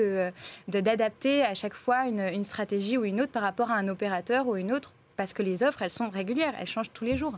d'adapter 0.68 1.42
à 1.42 1.54
chaque 1.54 1.74
fois 1.74 2.06
une, 2.06 2.20
une 2.20 2.44
stratégie 2.44 2.96
ou 2.96 3.04
une 3.04 3.20
autre 3.20 3.32
par 3.32 3.42
rapport 3.42 3.70
à 3.70 3.74
un 3.74 3.88
opérateur 3.88 4.46
ou 4.46 4.56
une 4.56 4.72
autre, 4.72 4.92
parce 5.20 5.34
que 5.34 5.42
les 5.42 5.62
offres, 5.62 5.82
elles 5.82 5.90
sont 5.90 6.08
régulières, 6.08 6.54
elles 6.58 6.66
changent 6.66 6.94
tous 6.94 7.04
les 7.04 7.18
jours. 7.18 7.34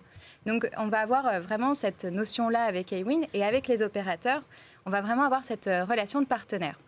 Donc 0.46 0.70
on 0.78 0.86
va 0.86 1.00
avoir 1.00 1.26
euh, 1.26 1.40
vraiment 1.40 1.74
cette 1.74 2.04
notion-là 2.04 2.62
avec 2.62 2.92
Awin 2.92 3.22
et 3.34 3.42
avec 3.42 3.66
les 3.66 3.82
opérateurs, 3.82 4.42
on 4.86 4.90
va 4.90 5.00
vraiment 5.00 5.24
avoir 5.24 5.42
cette 5.42 5.66
euh, 5.66 5.84
relation 5.84 6.20
de 6.20 6.26
partenaire. 6.26 6.78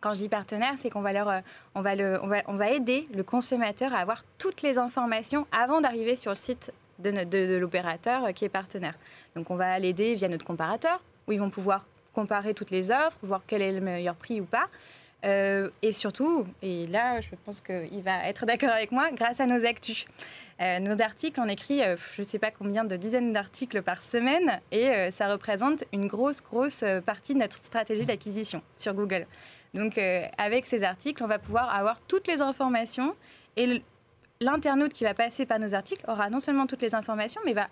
Quand 0.00 0.14
je 0.14 0.20
dis 0.20 0.28
partenaire, 0.28 0.74
c'est 0.78 0.90
qu'on 0.90 1.00
va, 1.00 1.12
leur, 1.12 1.28
euh, 1.28 1.40
on 1.74 1.82
va, 1.82 1.96
le, 1.96 2.20
on 2.22 2.28
va, 2.28 2.36
on 2.46 2.54
va 2.54 2.70
aider 2.70 3.08
le 3.12 3.24
consommateur 3.24 3.92
à 3.92 3.98
avoir 3.98 4.22
toutes 4.38 4.62
les 4.62 4.78
informations 4.78 5.44
avant 5.50 5.80
d'arriver 5.80 6.14
sur 6.14 6.30
le 6.30 6.36
site 6.36 6.72
de, 7.00 7.24
de, 7.24 7.56
l'opérateur 7.56 8.32
qui 8.32 8.44
est 8.44 8.48
partenaire. 8.48 8.94
Donc 9.34 9.50
on 9.50 9.56
va 9.56 9.76
l'aider 9.80 10.14
via 10.14 10.28
notre 10.28 10.44
comparateur, 10.44 11.00
où 11.26 11.32
ils 11.32 11.40
vont 11.40 11.50
pouvoir 11.50 11.84
comparer 12.14 12.54
toutes 12.54 12.70
les 12.70 12.92
offres, 12.92 13.18
voir 13.24 13.40
quel 13.44 13.60
est 13.60 13.72
le 13.72 13.80
meilleur 13.80 14.14
prix 14.14 14.40
ou 14.40 14.44
pas. 14.44 14.68
Et 15.24 15.92
surtout, 15.92 16.46
et 16.62 16.86
là 16.86 17.20
je 17.20 17.28
pense 17.44 17.60
qu'il 17.60 18.02
va 18.02 18.26
être 18.28 18.46
d'accord 18.46 18.70
avec 18.70 18.92
moi, 18.92 19.10
grâce 19.12 19.40
à 19.40 19.46
nos 19.46 19.64
actus. 19.64 20.06
Euh, 20.62 20.78
nos 20.78 21.00
articles, 21.02 21.40
on 21.40 21.48
écrit, 21.48 21.82
euh, 21.82 21.96
je 22.14 22.22
ne 22.22 22.26
sais 22.26 22.38
pas 22.38 22.50
combien 22.50 22.84
de 22.84 22.96
dizaines 22.96 23.32
d'articles 23.32 23.82
par 23.82 24.02
semaine, 24.02 24.60
et 24.70 24.90
euh, 24.90 25.10
ça 25.10 25.28
représente 25.28 25.84
une 25.92 26.06
grosse, 26.06 26.40
grosse 26.40 26.84
partie 27.04 27.34
de 27.34 27.40
notre 27.40 27.56
stratégie 27.56 28.06
d'acquisition 28.06 28.62
sur 28.76 28.94
Google. 28.94 29.26
Donc, 29.74 29.98
avec 30.36 30.66
ces 30.66 30.82
articles, 30.82 31.24
on 31.24 31.26
va 31.26 31.38
pouvoir 31.38 31.74
avoir 31.74 31.98
toutes 32.02 32.28
les 32.28 32.42
informations, 32.42 33.16
et 33.56 33.82
l'internaute 34.38 34.92
qui 34.92 35.02
va 35.02 35.14
passer 35.14 35.46
par 35.46 35.58
nos 35.58 35.72
articles 35.72 36.04
aura 36.08 36.28
non 36.28 36.40
seulement 36.40 36.66
toutes 36.66 36.82
les 36.82 36.94
informations, 36.94 37.40
mais 37.46 37.54
va 37.54 37.68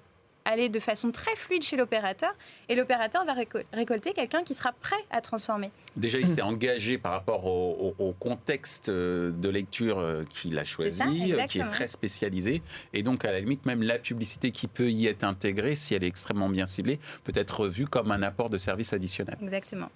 aller 0.50 0.68
de 0.68 0.80
façon 0.80 1.10
très 1.10 1.34
fluide 1.36 1.62
chez 1.62 1.76
l'opérateur 1.76 2.32
et 2.68 2.74
l'opérateur 2.74 3.24
va 3.24 3.34
récolter 3.72 4.12
quelqu'un 4.12 4.42
qui 4.44 4.54
sera 4.54 4.72
prêt 4.72 5.02
à 5.10 5.20
transformer. 5.20 5.70
Déjà, 5.96 6.18
il 6.18 6.28
s'est 6.28 6.42
engagé 6.42 6.98
par 6.98 7.12
rapport 7.12 7.46
au, 7.46 8.14
contexte 8.18 8.88
euh, 8.88 9.30
de 9.30 9.48
lecture 9.48 9.98
euh, 9.98 10.24
qu'il 10.34 10.58
a 10.58 10.64
choisi, 10.64 11.02
euh, 11.32 11.46
qui 11.46 11.58
est 11.58 11.68
très 11.68 11.86
spécialisé. 11.86 12.62
Et 12.92 13.02
donc, 13.02 13.24
à 13.24 13.32
la 13.32 13.40
limite, 13.40 13.64
même 13.66 13.82
la 13.82 13.98
publicité 13.98 14.50
qui 14.50 14.66
peut 14.66 14.90
y 14.90 15.06
être 15.06 15.24
intégrée, 15.24 15.74
si 15.74 15.94
elle 15.94 16.04
est 16.04 16.08
extrêmement 16.08 16.48
bien 16.48 16.66
ciblée, 16.66 16.98
peut 17.24 17.32
être 17.34 17.68
vue 17.68 17.86
comme 17.86 18.10
un 18.10 18.22
apport 18.22 18.50
de 18.50 18.58
service 18.58 18.92
additionnel. 18.92 19.38
Exactement. 19.42 19.90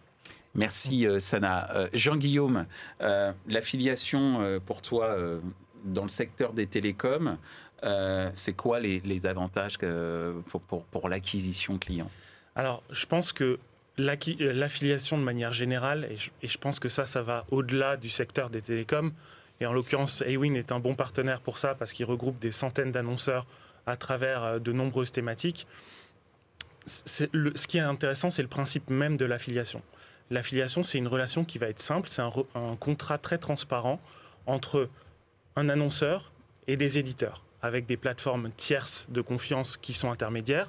Merci 0.54 1.04
Sana. 1.18 1.88
Jean-Guillaume, 1.92 2.66
l'affiliation 3.48 4.60
pour 4.64 4.82
toi 4.82 5.16
dans 5.84 6.04
le 6.04 6.08
secteur 6.08 6.52
des 6.52 6.68
télécoms, 6.68 7.38
euh, 7.82 8.30
c'est 8.34 8.54
quoi 8.54 8.80
les, 8.80 9.26
avantages 9.26 9.78
pour, 10.90 11.08
l'acquisition 11.08 11.78
client? 11.78 12.10
Alors, 12.56 12.82
je 12.90 13.06
pense 13.06 13.32
que 13.32 13.58
euh, 13.98 14.52
l'affiliation 14.52 15.18
de 15.18 15.22
manière 15.22 15.52
générale, 15.52 16.08
et 16.42 16.48
je, 16.48 16.58
pense 16.58 16.78
que 16.78 16.88
ça, 16.88 17.06
ça 17.06 17.22
va 17.22 17.44
au-delà 17.50 17.96
du 17.96 18.10
secteur 18.10 18.50
des 18.50 18.62
télécoms, 18.62 19.12
et 19.60 19.66
en 19.66 19.72
l'occurrence, 19.72 20.22
Awin 20.22 20.54
est 20.54 20.72
un 20.72 20.80
bon 20.80 20.94
partenaire 20.94 21.40
pour 21.40 21.58
ça 21.58 21.74
parce 21.74 21.92
qu'il 21.92 22.06
regroupe 22.06 22.38
des 22.40 22.50
centaines 22.50 22.90
d'annonceurs 22.90 23.46
à 23.86 23.96
travers 23.96 24.42
euh, 24.42 24.58
de 24.58 24.72
nombreuses 24.72 25.12
thématiques. 25.12 25.66
ce 26.86 27.66
qui 27.66 27.78
est 27.78 27.80
intéressant, 27.80 28.30
c'est 28.30 28.42
le 28.42 28.48
principe 28.48 28.88
même 28.90 29.16
de 29.16 29.24
l'affiliation. 29.24 29.82
L'affiliation, 30.30 30.82
c'est 30.82 30.98
une 30.98 31.08
relation 31.08 31.44
qui 31.44 31.58
va 31.58 31.68
être 31.68 31.80
simple, 31.80 32.08
c'est 32.08 32.22
un 32.22 32.76
contrat 32.76 33.18
très 33.18 33.36
transparent 33.36 34.00
entre 34.46 34.88
un 35.54 35.68
annonceur 35.68 36.32
et 36.66 36.76
des 36.76 36.98
éditeurs 36.98 37.43
avec 37.64 37.86
des 37.86 37.96
plateformes 37.96 38.50
tierces 38.58 39.06
de 39.08 39.22
confiance 39.22 39.78
qui 39.78 39.94
sont 39.94 40.10
intermédiaires, 40.10 40.68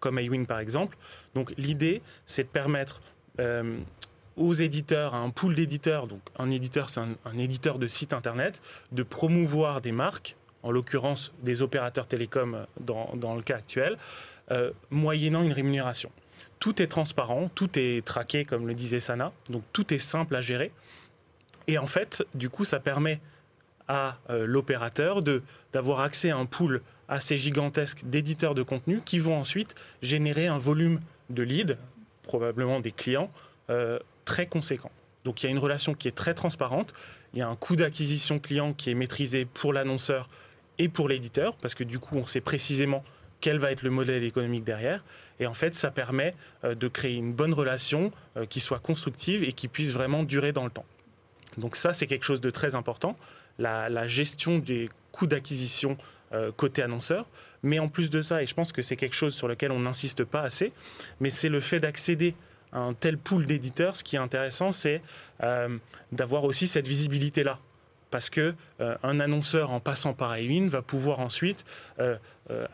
comme 0.00 0.18
Awin 0.18 0.44
par 0.44 0.58
exemple. 0.58 0.98
Donc 1.34 1.54
l'idée, 1.56 2.02
c'est 2.26 2.42
de 2.42 2.48
permettre 2.48 3.00
euh, 3.40 3.78
aux 4.36 4.52
éditeurs, 4.52 5.14
à 5.14 5.18
un 5.18 5.30
pool 5.30 5.54
d'éditeurs, 5.54 6.06
donc 6.06 6.20
un 6.38 6.50
éditeur, 6.50 6.90
c'est 6.90 7.00
un, 7.00 7.38
éditeur 7.38 7.78
de 7.78 7.88
site 7.88 8.12
internet, 8.12 8.60
de 8.92 9.02
promouvoir 9.02 9.80
des 9.80 9.92
marques, 9.92 10.36
en 10.62 10.70
l'occurrence 10.70 11.32
des 11.42 11.62
opérateurs 11.62 12.06
télécoms 12.06 12.66
dans, 12.80 13.16
dans 13.16 13.34
le 13.34 13.40
cas 13.40 13.56
actuel, 13.56 13.96
euh, 14.50 14.72
moyennant 14.90 15.42
une 15.42 15.52
rémunération. 15.52 16.12
Tout 16.58 16.82
est 16.82 16.88
transparent, 16.88 17.50
tout 17.54 17.78
est 17.78 18.04
traqué, 18.04 18.44
comme 18.44 18.66
le 18.66 18.74
disait 18.74 19.00
Sana, 19.00 19.32
donc 19.48 19.62
tout 19.72 19.94
est 19.94 19.98
simple 19.98 20.36
à 20.36 20.42
gérer. 20.42 20.70
Et 21.66 21.78
en 21.78 21.86
fait, 21.86 22.22
du 22.34 22.50
coup, 22.50 22.66
ça 22.66 22.78
permet 22.78 23.20
à 23.88 24.16
euh, 24.30 24.46
l'opérateur 24.46 25.22
d'avoir 25.72 26.00
accès 26.00 26.30
à 26.30 26.36
un 26.36 26.46
pool 26.46 26.82
assez 27.08 27.36
gigantesque 27.36 28.00
d'éditeurs 28.04 28.54
de 28.54 28.62
contenu 28.62 29.00
qui 29.04 29.18
vont 29.18 29.36
ensuite 29.36 29.74
générer 30.02 30.46
un 30.46 30.58
volume 30.58 31.00
de 31.30 31.42
leads, 31.42 31.76
probablement 32.24 32.80
des 32.80 32.92
clients, 32.92 33.30
euh, 33.70 33.98
très 34.24 34.46
conséquent. 34.46 34.90
Donc 35.24 35.42
il 35.42 35.46
y 35.46 35.48
a 35.48 35.52
une 35.52 35.58
relation 35.58 35.94
qui 35.94 36.08
est 36.08 36.16
très 36.16 36.34
transparente, 36.34 36.92
il 37.32 37.38
y 37.38 37.42
a 37.42 37.48
un 37.48 37.56
coût 37.56 37.76
d'acquisition 37.76 38.38
client 38.38 38.72
qui 38.72 38.90
est 38.90 38.94
maîtrisé 38.94 39.44
pour 39.44 39.72
l'annonceur 39.72 40.28
et 40.78 40.88
pour 40.88 41.08
l'éditeur, 41.08 41.56
parce 41.56 41.74
que 41.74 41.84
du 41.84 41.98
coup 41.98 42.16
on 42.16 42.26
sait 42.26 42.40
précisément 42.40 43.04
quel 43.40 43.58
va 43.58 43.70
être 43.70 43.82
le 43.82 43.90
modèle 43.90 44.24
économique 44.24 44.64
derrière. 44.64 45.04
Et 45.38 45.46
en 45.46 45.52
fait, 45.52 45.74
ça 45.74 45.90
permet 45.90 46.34
euh, 46.64 46.74
de 46.74 46.88
créer 46.88 47.14
une 47.14 47.34
bonne 47.34 47.52
relation 47.52 48.10
qui 48.48 48.60
soit 48.60 48.78
constructive 48.78 49.44
et 49.44 49.52
qui 49.52 49.68
puisse 49.68 49.90
vraiment 49.90 50.22
durer 50.22 50.52
dans 50.52 50.64
le 50.64 50.70
temps. 50.70 50.86
Donc 51.58 51.76
ça, 51.76 51.92
c'est 51.92 52.06
quelque 52.06 52.24
chose 52.24 52.40
de 52.40 52.50
très 52.50 52.74
important 52.74 53.16
la, 53.58 54.06
gestion 54.06 54.58
des 54.58 54.88
coûts 55.12 55.26
d'acquisition 55.26 55.96
euh, 56.32 56.52
côté 56.52 56.82
annonceur. 56.82 57.26
Mais 57.62 57.78
en 57.78 57.88
plus 57.88 58.10
de 58.10 58.20
ça, 58.20 58.42
et 58.42 58.46
je 58.46 58.54
pense 58.54 58.72
que 58.72 58.82
c'est 58.82 58.96
quelque 58.96 59.14
chose 59.14 59.34
sur 59.34 59.48
lequel 59.48 59.72
on 59.72 59.80
n'insiste 59.80 60.24
pas 60.24 60.42
assez, 60.42 60.72
mais 61.20 61.30
c'est 61.30 61.48
le 61.48 61.60
fait 61.60 61.80
d'accéder 61.80 62.34
à 62.72 62.78
un 62.80 62.94
tel 62.94 63.18
pool 63.18 63.46
d'éditeurs. 63.46 63.96
Ce 63.96 64.04
qui 64.04 64.16
est 64.16 64.20
intéressant, 64.20 64.72
c'est 64.72 65.02
euh, 65.42 65.76
d'avoir 66.12 66.44
aussi 66.44 66.68
cette 66.68 66.86
visibilité-là. 66.86 67.58
Parce 68.10 68.30
que 68.30 68.54
euh, 68.80 68.96
un 69.02 69.18
annonceur 69.18 69.72
en 69.72 69.80
passant 69.80 70.14
par 70.14 70.36
Ewin 70.36 70.68
va 70.68 70.82
pouvoir 70.82 71.20
ensuite 71.20 71.64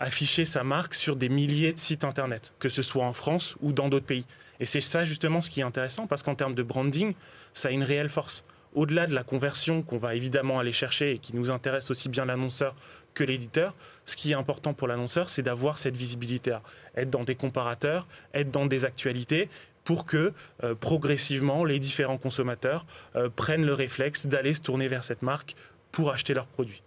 afficher 0.01 0.45
sa 0.45 0.65
marque 0.65 0.95
sur 0.95 1.17
des 1.17 1.31
milliers 1.31 1.73
de 1.73 1.79
sites 1.79 2.05
internet, 2.05 2.53
que 2.59 2.69
ce 2.69 2.83
soit 2.83 3.07
en 3.07 3.15
France 3.15 3.57
ou 3.62 3.73
dans 3.73 3.89
d'autres 3.89 4.05
pays. 4.05 4.27
Et 4.61 4.67
c'est 4.67 4.83
ça 4.83 5.05
justement 5.05 5.41
ce 5.41 5.49
qui 5.49 5.61
est 5.61 5.65
intéressant, 5.65 6.07
parce 6.07 6.23
qu'en 6.23 6.35
termes 6.35 6.55
de 6.55 6.62
branding, 6.62 7.15
ça 7.55 7.69
a 7.69 7.71
une 7.71 7.83
réelle 7.83 8.11
force 8.11 8.45
au-delà 8.75 9.07
de 9.07 9.14
la 9.14 9.23
conversion 9.23 9.83
qu'on 9.83 9.99
va 9.99 10.14
évidemment 10.14 10.59
aller 10.59 10.73
chercher 10.73 11.12
et 11.12 11.19
qui 11.19 11.37
nous 11.37 11.50
intéresse 11.50 11.91
aussi 11.91 12.09
bien 12.09 12.25
l'annonceur 12.25 12.75
que 13.14 13.25
l'éditeur, 13.25 13.75
ce 14.07 14.17
qui 14.17 14.33
est 14.33 14.35
important 14.35 14.73
pour 14.73 14.88
l'annonceur, 14.88 15.31
c'est 15.31 15.43
d'avoir 15.43 15.79
cette 15.79 15.97
visibilité 15.97 16.57
être 16.97 17.11
dans 17.11 17.25
des 17.25 17.35
comparateurs, 17.35 18.07
être 18.35 18.50
dans 18.50 18.67
des 18.67 18.85
actualités, 18.85 19.49
pour 19.85 20.07
que 20.07 20.33
euh, 20.62 20.75
progressivement 20.75 21.64
les 21.64 21.79
différents 21.79 22.19
consommateurs 22.19 22.87
euh, 23.17 23.29
prennent 23.29 23.67
le 23.67 23.75
réflexe 23.75 24.26
d'aller 24.26 24.55
se 24.55 24.62
tourner 24.62 24.88
vers 24.88 25.05
cette 25.05 25.23
marque 25.23 25.57
pour 25.91 26.11
acheter 26.11 26.35
leurs 26.35 26.47
produits. 26.47 26.83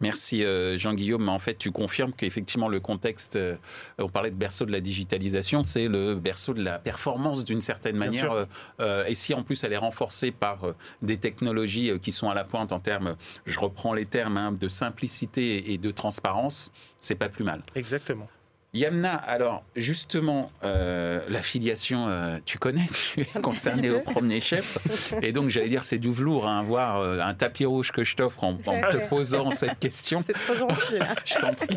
Merci 0.00 0.44
euh, 0.44 0.78
Jean-Guillaume. 0.78 1.28
En 1.28 1.38
fait, 1.38 1.56
tu 1.56 1.70
confirmes 1.70 2.12
qu'effectivement, 2.12 2.68
le 2.68 2.80
contexte, 2.80 3.36
euh, 3.36 3.56
on 3.98 4.08
parlait 4.08 4.30
de 4.30 4.36
berceau 4.36 4.64
de 4.64 4.72
la 4.72 4.80
digitalisation, 4.80 5.64
c'est 5.64 5.88
le 5.88 6.14
berceau 6.14 6.54
de 6.54 6.62
la 6.62 6.78
performance 6.78 7.44
d'une 7.44 7.60
certaine 7.60 7.96
manière. 7.96 8.46
Euh, 8.80 9.04
et 9.06 9.14
si 9.14 9.34
en 9.34 9.42
plus 9.42 9.62
elle 9.64 9.72
est 9.72 9.78
renforcée 9.78 10.30
par 10.30 10.74
des 11.02 11.16
technologies 11.16 11.92
qui 12.00 12.12
sont 12.12 12.30
à 12.30 12.34
la 12.34 12.44
pointe 12.44 12.72
en 12.72 12.80
termes, 12.80 13.16
je 13.46 13.58
reprends 13.58 13.92
les 13.92 14.06
termes, 14.06 14.36
hein, 14.36 14.52
de 14.52 14.68
simplicité 14.68 15.72
et 15.72 15.78
de 15.78 15.90
transparence, 15.90 16.70
c'est 17.00 17.14
pas 17.14 17.28
plus 17.28 17.44
mal. 17.44 17.62
Exactement. 17.74 18.28
Yamna, 18.74 19.14
alors 19.14 19.64
justement, 19.76 20.52
euh, 20.62 21.20
l'affiliation, 21.28 22.06
euh, 22.08 22.38
tu 22.44 22.58
connais, 22.58 22.86
tu 23.14 23.22
es 23.22 23.40
concerné 23.40 23.90
au 23.90 24.00
premier 24.00 24.40
chef. 24.40 24.78
Et 25.22 25.32
donc, 25.32 25.48
j'allais 25.48 25.70
dire, 25.70 25.84
c'est 25.84 25.98
du 25.98 26.12
velours, 26.12 26.46
hein, 26.46 26.62
voir 26.62 26.98
euh, 26.98 27.20
un 27.20 27.32
tapis 27.32 27.64
rouge 27.64 27.92
que 27.92 28.04
je 28.04 28.14
t'offre 28.14 28.44
en, 28.44 28.56
te 28.56 29.08
posant 29.08 29.52
cette 29.52 29.78
question. 29.78 30.22
C'est 30.26 30.34
trop 30.34 30.54
gentil. 30.54 30.98
je 31.24 31.34
t'en 31.38 31.54
prie. 31.54 31.76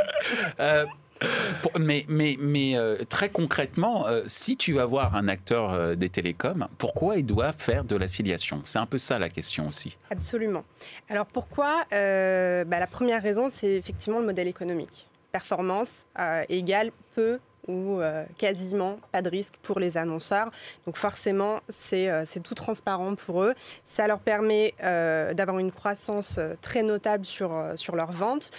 mais 1.79 2.05
mais, 2.09 2.35
mais 2.37 2.75
très 3.07 3.29
concrètement, 3.29 4.07
si 4.25 4.57
tu 4.57 4.73
vas 4.73 4.85
voir 4.85 5.15
un 5.15 5.29
acteur 5.29 5.95
des 5.95 6.09
télécoms, 6.09 6.67
pourquoi 6.77 7.17
il 7.17 7.25
doit 7.25 7.53
faire 7.53 7.85
de 7.85 7.95
l'affiliation 7.95 8.63
C'est 8.65 8.79
un 8.79 8.85
peu 8.85 8.97
ça 8.97 9.17
la 9.17 9.29
question 9.29 9.67
aussi. 9.67 9.97
Absolument. 10.09 10.65
Alors 11.09 11.27
pourquoi 11.27 11.85
bah, 11.89 12.65
La 12.65 12.87
première 12.87 13.23
raison, 13.23 13.49
c'est 13.53 13.75
effectivement 13.75 14.19
le 14.19 14.25
modèle 14.25 14.47
économique 14.47 15.07
performance 15.31 15.89
euh, 16.19 16.43
égale 16.49 16.91
peu 17.15 17.39
ou 17.67 17.99
quasiment 18.37 18.99
pas 19.11 19.21
de 19.21 19.29
risque 19.29 19.53
pour 19.61 19.79
les 19.79 19.97
annonceurs. 19.97 20.51
Donc 20.85 20.97
forcément, 20.97 21.61
c'est 21.89 22.43
tout 22.43 22.55
transparent 22.55 23.15
pour 23.15 23.43
eux. 23.43 23.53
Ça 23.85 24.07
leur 24.07 24.19
permet 24.19 24.73
d'avoir 24.79 25.59
une 25.59 25.71
croissance 25.71 26.39
très 26.61 26.83
notable 26.83 27.25
sur, 27.25 27.51
sur 27.75 27.95
leurs 27.95 28.11
ventes 28.11 28.49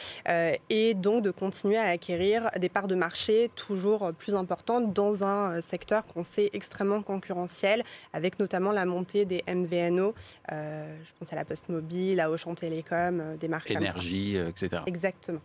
et 0.71 0.95
donc 0.95 1.23
de 1.23 1.31
continuer 1.31 1.79
à 1.79 1.89
acquérir 1.89 2.51
des 2.59 2.69
parts 2.69 2.89
de 2.89 2.95
marché 2.95 3.51
toujours 3.57 4.13
plus 4.19 4.35
importantes 4.35 4.93
dans 4.93 5.25
un 5.25 5.61
secteur 5.63 6.07
qu'on 6.07 6.25
sait 6.25 6.51
extrêmement 6.53 7.03
concurrentiel, 7.03 7.85
avec 8.13 8.39
notamment 8.39 8.73
la 8.73 8.85
montée 8.85 9.25
des 9.25 9.43
MVNO. 9.49 10.15
je 10.49 11.11
pense 11.19 11.33
à 11.33 11.37
la 11.37 11.45
Poste 11.45 11.69
Mobile, 11.69 12.21
à 12.21 12.31
Auchan 12.31 12.55
Télécom, 12.55 13.37
des 13.41 13.49
marques. 13.49 13.71
Énergie, 13.71 14.37
etc. 14.37 14.83
Exactement. 14.87 15.41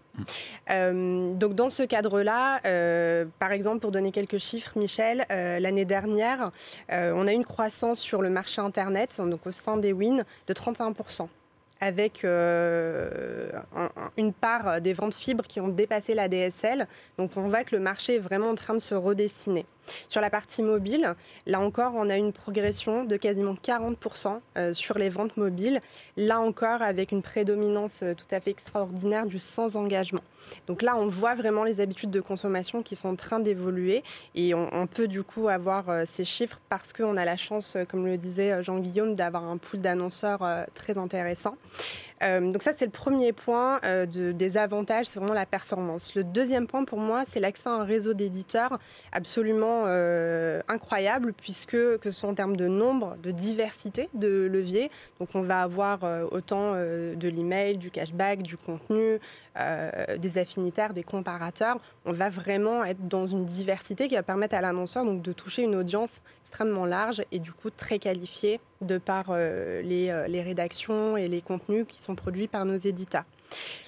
Mmh. 0.70 1.38
donc 1.38 1.54
dans 1.54 1.70
ce 1.70 1.84
cadre-là, 1.84 2.60
par 3.40 3.47
exemple, 3.52 3.80
pour 3.80 3.92
donner 3.92 4.12
quelques 4.12 4.38
chiffres, 4.38 4.72
Michel, 4.76 5.26
l'année 5.30 5.86
dernière, 5.86 6.52
on 6.90 7.28
a 7.28 7.32
une 7.32 7.46
croissance 7.46 8.00
sur 8.00 8.22
le 8.22 8.30
marché 8.30 8.62
Internet, 8.62 9.16
donc 9.18 9.46
au 9.46 9.52
sein 9.52 9.78
des 9.78 9.94
WIN, 9.94 10.24
de 10.48 10.54
31% 10.54 11.28
avec 11.80 12.24
euh, 12.24 13.50
une 14.18 14.34
part 14.34 14.82
des 14.82 14.94
ventes 14.94 15.14
fibres 15.14 15.46
qui 15.46 15.60
ont 15.60 15.68
dépassé 15.68 16.14
la 16.14 16.28
DSL. 16.28 16.88
Donc 17.18 17.32
on 17.36 17.48
voit 17.48 17.64
que 17.64 17.76
le 17.76 17.82
marché 17.82 18.16
est 18.16 18.20
vraiment 18.20 18.50
en 18.50 18.56
train 18.56 18.74
de 18.74 18.80
se 18.80 18.96
redessiner. 18.96 19.66
Sur 20.10 20.22
la 20.22 20.30
partie 20.30 20.62
mobile, 20.62 21.16
là 21.46 21.60
encore, 21.60 21.94
on 21.96 22.10
a 22.10 22.18
une 22.18 22.34
progression 22.34 23.04
de 23.04 23.18
quasiment 23.18 23.56
40% 23.56 24.40
euh, 24.58 24.74
sur 24.74 24.98
les 24.98 25.10
ventes 25.10 25.38
mobiles. 25.38 25.82
Là 26.16 26.40
encore, 26.40 26.82
avec 26.82 27.12
une 27.12 27.22
prédominance 27.22 28.00
euh, 28.04 28.14
tout 28.14 28.36
à 28.36 28.40
fait 28.40 28.52
extraordinaire 28.52 29.26
du 29.26 29.40
sans 29.40 29.76
engagement. 29.76 30.22
Donc 30.68 30.82
là, 30.82 30.96
on 30.98 31.08
voit 31.08 31.36
vraiment 31.36 31.64
les 31.64 31.82
habitudes 31.82 32.12
de 32.12 32.22
consommation 32.22 32.82
qui 32.82 32.96
sont 32.96 33.10
en 33.10 33.16
train 33.16 33.40
d'évoluer 33.40 34.04
et 34.34 34.54
on, 34.54 34.88
peut 34.88 35.10
du 35.10 35.22
coup 35.22 35.50
avoir 35.50 36.08
ces 36.08 36.24
chiffres 36.24 36.58
parce 36.70 36.94
qu'on 36.94 37.18
a 37.18 37.26
la 37.26 37.36
chance, 37.36 37.76
comme 37.90 38.06
le 38.06 38.16
disait 38.16 38.64
Jean-Guillaume, 38.64 39.16
d'avoir 39.16 39.44
un 39.44 39.58
pool 39.58 39.82
d'annonceurs 39.82 40.48
très 40.74 40.98
intéressant. 40.98 41.58
Euh, 42.24 42.52
donc 42.52 42.64
ça, 42.64 42.72
c'est 42.78 42.86
le 42.86 42.92
premier 42.92 43.32
point 43.32 43.80
euh, 43.84 44.06
des 44.06 44.58
avantages, 44.58 45.08
c'est 45.08 45.20
vraiment 45.20 45.34
la 45.34 45.46
performance. 45.46 46.16
Le 46.16 46.24
deuxième 46.24 46.68
point 46.68 46.84
pour 46.84 47.00
moi, 47.00 47.24
c'est 47.32 47.40
l'accès 47.40 47.70
à 47.70 47.74
un 47.74 47.84
réseau 47.84 48.14
d'éditeurs 48.14 48.80
absolument 49.12 49.84
euh, 49.86 50.62
incroyable, 50.68 51.34
puisque 51.34 51.72
que 51.72 52.00
ce 52.04 52.12
soit 52.12 52.30
en 52.30 52.34
termes 52.34 52.58
de 52.58 52.68
nombre, 52.68 53.18
de 53.22 53.32
diversité 53.32 54.10
de 54.14 54.48
leviers, 54.52 54.90
donc 55.20 55.30
on 55.36 55.42
va 55.42 55.62
avoir 55.62 56.00
autant 56.32 56.74
de 56.74 57.28
l'email, 57.28 57.78
du 57.78 57.92
cashback, 57.92 58.42
du 58.42 58.58
contenu, 58.58 59.20
des 60.18 60.38
affinitaires, 60.38 60.94
des 60.94 61.04
comparateurs. 61.04 61.78
On 62.06 62.14
va 62.14 62.30
vraiment 62.30 62.84
être 62.84 63.08
dans 63.08 63.28
une 63.28 63.46
diversité 63.46 64.08
qui 64.08 64.16
va 64.16 64.24
permettre 64.24 64.56
à 64.56 64.62
l'annonceur 64.62 65.06
de 65.06 65.34
toucher 65.34 65.64
une 65.64 65.76
audience 65.76 66.12
extrêmement 66.48 66.86
large 66.86 67.22
et 67.32 67.40
du 67.40 67.52
coup 67.52 67.70
très 67.70 68.00
qualifié 68.00 68.62
de 68.82 68.98
par 68.98 69.26
euh, 69.30 69.82
les, 69.82 70.10
euh, 70.10 70.28
les, 70.28 70.42
rédactions 70.42 71.18
et 71.18 71.28
les 71.28 71.42
contenus 71.42 71.86
qui 71.88 72.02
sont 72.02 72.16
produits 72.16 72.48
par 72.48 72.64
nos 72.64 72.78
éditeurs. 72.78 73.26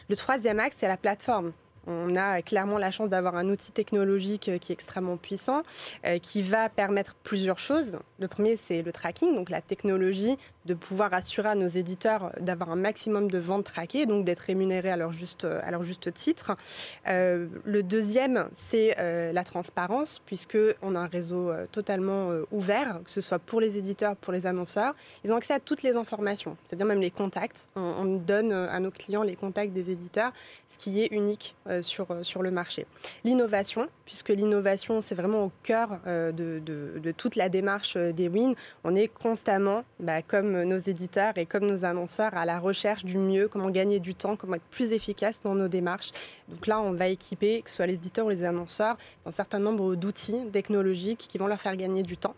Le 0.09 0.15
troisième 0.17 0.59
axe, 0.59 0.75
c'est 0.79 0.87
la 0.87 0.97
plateforme. 0.97 1.53
On 1.89 2.15
a 2.15 2.41
clairement 2.41 2.77
la 2.77 2.91
chance 2.91 3.09
d'avoir 3.09 3.35
un 3.35 3.49
outil 3.49 3.71
technologique 3.71 4.47
euh, 4.47 4.57
qui 4.57 4.71
est 4.71 4.75
extrêmement 4.75 5.17
puissant, 5.17 5.63
qui 6.21 6.41
va 6.41 6.69
permettre 6.69 7.15
plusieurs 7.23 7.59
choses. 7.59 7.97
Le 8.19 8.27
premier, 8.27 8.57
c'est 8.67 8.81
le 8.81 8.91
tracking, 8.91 9.35
donc 9.35 9.49
la 9.49 9.61
technologie 9.61 10.37
de 10.69 10.75
pouvoir 10.75 11.13
assurer 11.13 11.49
à 11.49 11.55
nos 11.55 11.67
éditeurs 11.67 12.31
d'avoir 12.39 12.69
un 12.69 12.75
maximum 12.75 13.31
de 13.31 13.39
ventes 13.39 13.65
traquées, 13.65 14.05
donc 14.05 14.23
d'être 14.23 14.41
rémunérés 14.41 14.91
à 14.91 14.97
leur 14.97 15.11
juste, 15.11 15.47
juste 15.81 16.13
titre. 16.13 16.55
Euh, 17.07 17.47
le 17.65 17.81
deuxième, 17.81 18.49
c'est 18.69 18.95
euh, 18.99 19.31
la 19.31 19.43
transparence, 19.43 20.21
puisqu'on 20.27 20.95
a 20.95 20.99
un 20.99 21.07
réseau 21.07 21.49
euh, 21.49 21.65
totalement 21.71 22.29
ouvert, 22.51 22.99
que 23.03 23.09
ce 23.09 23.21
soit 23.21 23.39
pour 23.39 23.61
les 23.61 23.77
éditeurs, 23.77 24.15
pour 24.15 24.31
les 24.31 24.45
annonceurs. 24.45 24.93
Ils 25.23 25.33
ont 25.33 25.37
accès 25.37 25.53
à 25.53 25.59
toutes 25.59 25.81
les 25.81 25.95
informations, 25.95 26.55
c'est-à-dire 26.67 26.85
même 26.85 27.01
les 27.01 27.11
contacts. 27.11 27.65
On, 27.75 28.19
donne 28.19 28.51
à 28.51 28.79
nos 28.79 28.91
clients 28.91 29.23
les 29.23 29.35
contacts 29.35 29.71
des 29.71 29.91
éditeurs, 29.91 30.33
ce 30.69 30.77
qui 30.77 31.01
est 31.01 31.07
unique 31.11 31.55
sur, 31.81 32.07
sur 32.23 32.41
le 32.41 32.51
marché. 32.51 32.85
L'innovation, 33.23 33.87
puisque 34.05 34.29
l'innovation, 34.29 35.01
c'est 35.01 35.15
vraiment 35.15 35.45
au 35.45 35.51
cœur 35.63 35.99
de, 36.05 36.31
de, 36.59 37.11
toute 37.11 37.35
la 37.35 37.49
démarche 37.49 37.97
des 37.97 38.27
WIN. 38.27 38.53
On 38.83 38.95
est 38.95 39.07
constamment, 39.07 39.83
bah, 39.99 40.21
comme 40.21 40.63
nos 40.63 40.77
éditeurs 40.77 41.37
et 41.37 41.45
comme 41.45 41.65
nos 41.65 41.85
annonceurs 41.85 42.35
à 42.35 42.45
la 42.45 42.59
recherche 42.59 43.05
du 43.05 43.17
mieux, 43.17 43.47
comment 43.47 43.69
gagner 43.69 43.99
du 43.99 44.15
temps, 44.15 44.35
comment 44.35 44.55
être 44.55 44.63
plus 44.71 44.91
efficace 44.91 45.39
dans 45.43 45.55
nos 45.55 45.67
démarches. 45.67 46.11
Donc 46.47 46.67
là, 46.67 46.81
on 46.81 46.91
va 46.91 47.07
équiper, 47.07 47.61
que 47.61 47.69
ce 47.69 47.77
soit 47.77 47.87
les 47.87 47.93
éditeurs 47.93 48.25
ou 48.25 48.29
les 48.29 48.43
annonceurs, 48.43 48.97
un 49.25 49.31
certain 49.31 49.59
nombre 49.59 49.95
d'outils 49.95 50.41
technologiques 50.51 51.27
qui 51.29 51.37
vont 51.37 51.47
leur 51.47 51.59
faire 51.59 51.75
gagner 51.75 52.03
du 52.03 52.17
temps. 52.17 52.35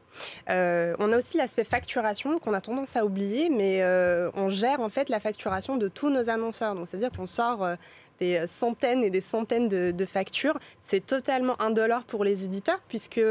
Euh, 0.49 0.95
on 0.99 1.11
a 1.11 1.17
aussi 1.17 1.37
l'aspect 1.37 1.63
facturation 1.63 2.39
qu'on 2.39 2.53
a 2.53 2.61
tendance 2.61 2.95
à 2.95 3.05
oublier, 3.05 3.49
mais 3.49 3.81
euh, 3.81 4.29
on 4.35 4.49
gère 4.49 4.81
en 4.81 4.89
fait 4.89 5.09
la 5.09 5.19
facturation 5.19 5.77
de 5.77 5.87
tous 5.87 6.09
nos 6.09 6.29
annonceurs. 6.29 6.75
Donc 6.75 6.87
c'est-à-dire 6.89 7.11
qu'on 7.15 7.27
sort 7.27 7.63
euh, 7.63 7.75
des 8.21 8.45
centaines 8.47 9.03
et 9.03 9.09
des 9.09 9.21
centaines 9.21 9.67
de, 9.67 10.05
factures. 10.05 10.57
C'est 10.87 11.05
totalement 11.05 11.59
indolore 11.61 12.03
pour 12.03 12.23
les 12.23 12.43
éditeurs 12.43 12.79
puisque 12.87 13.21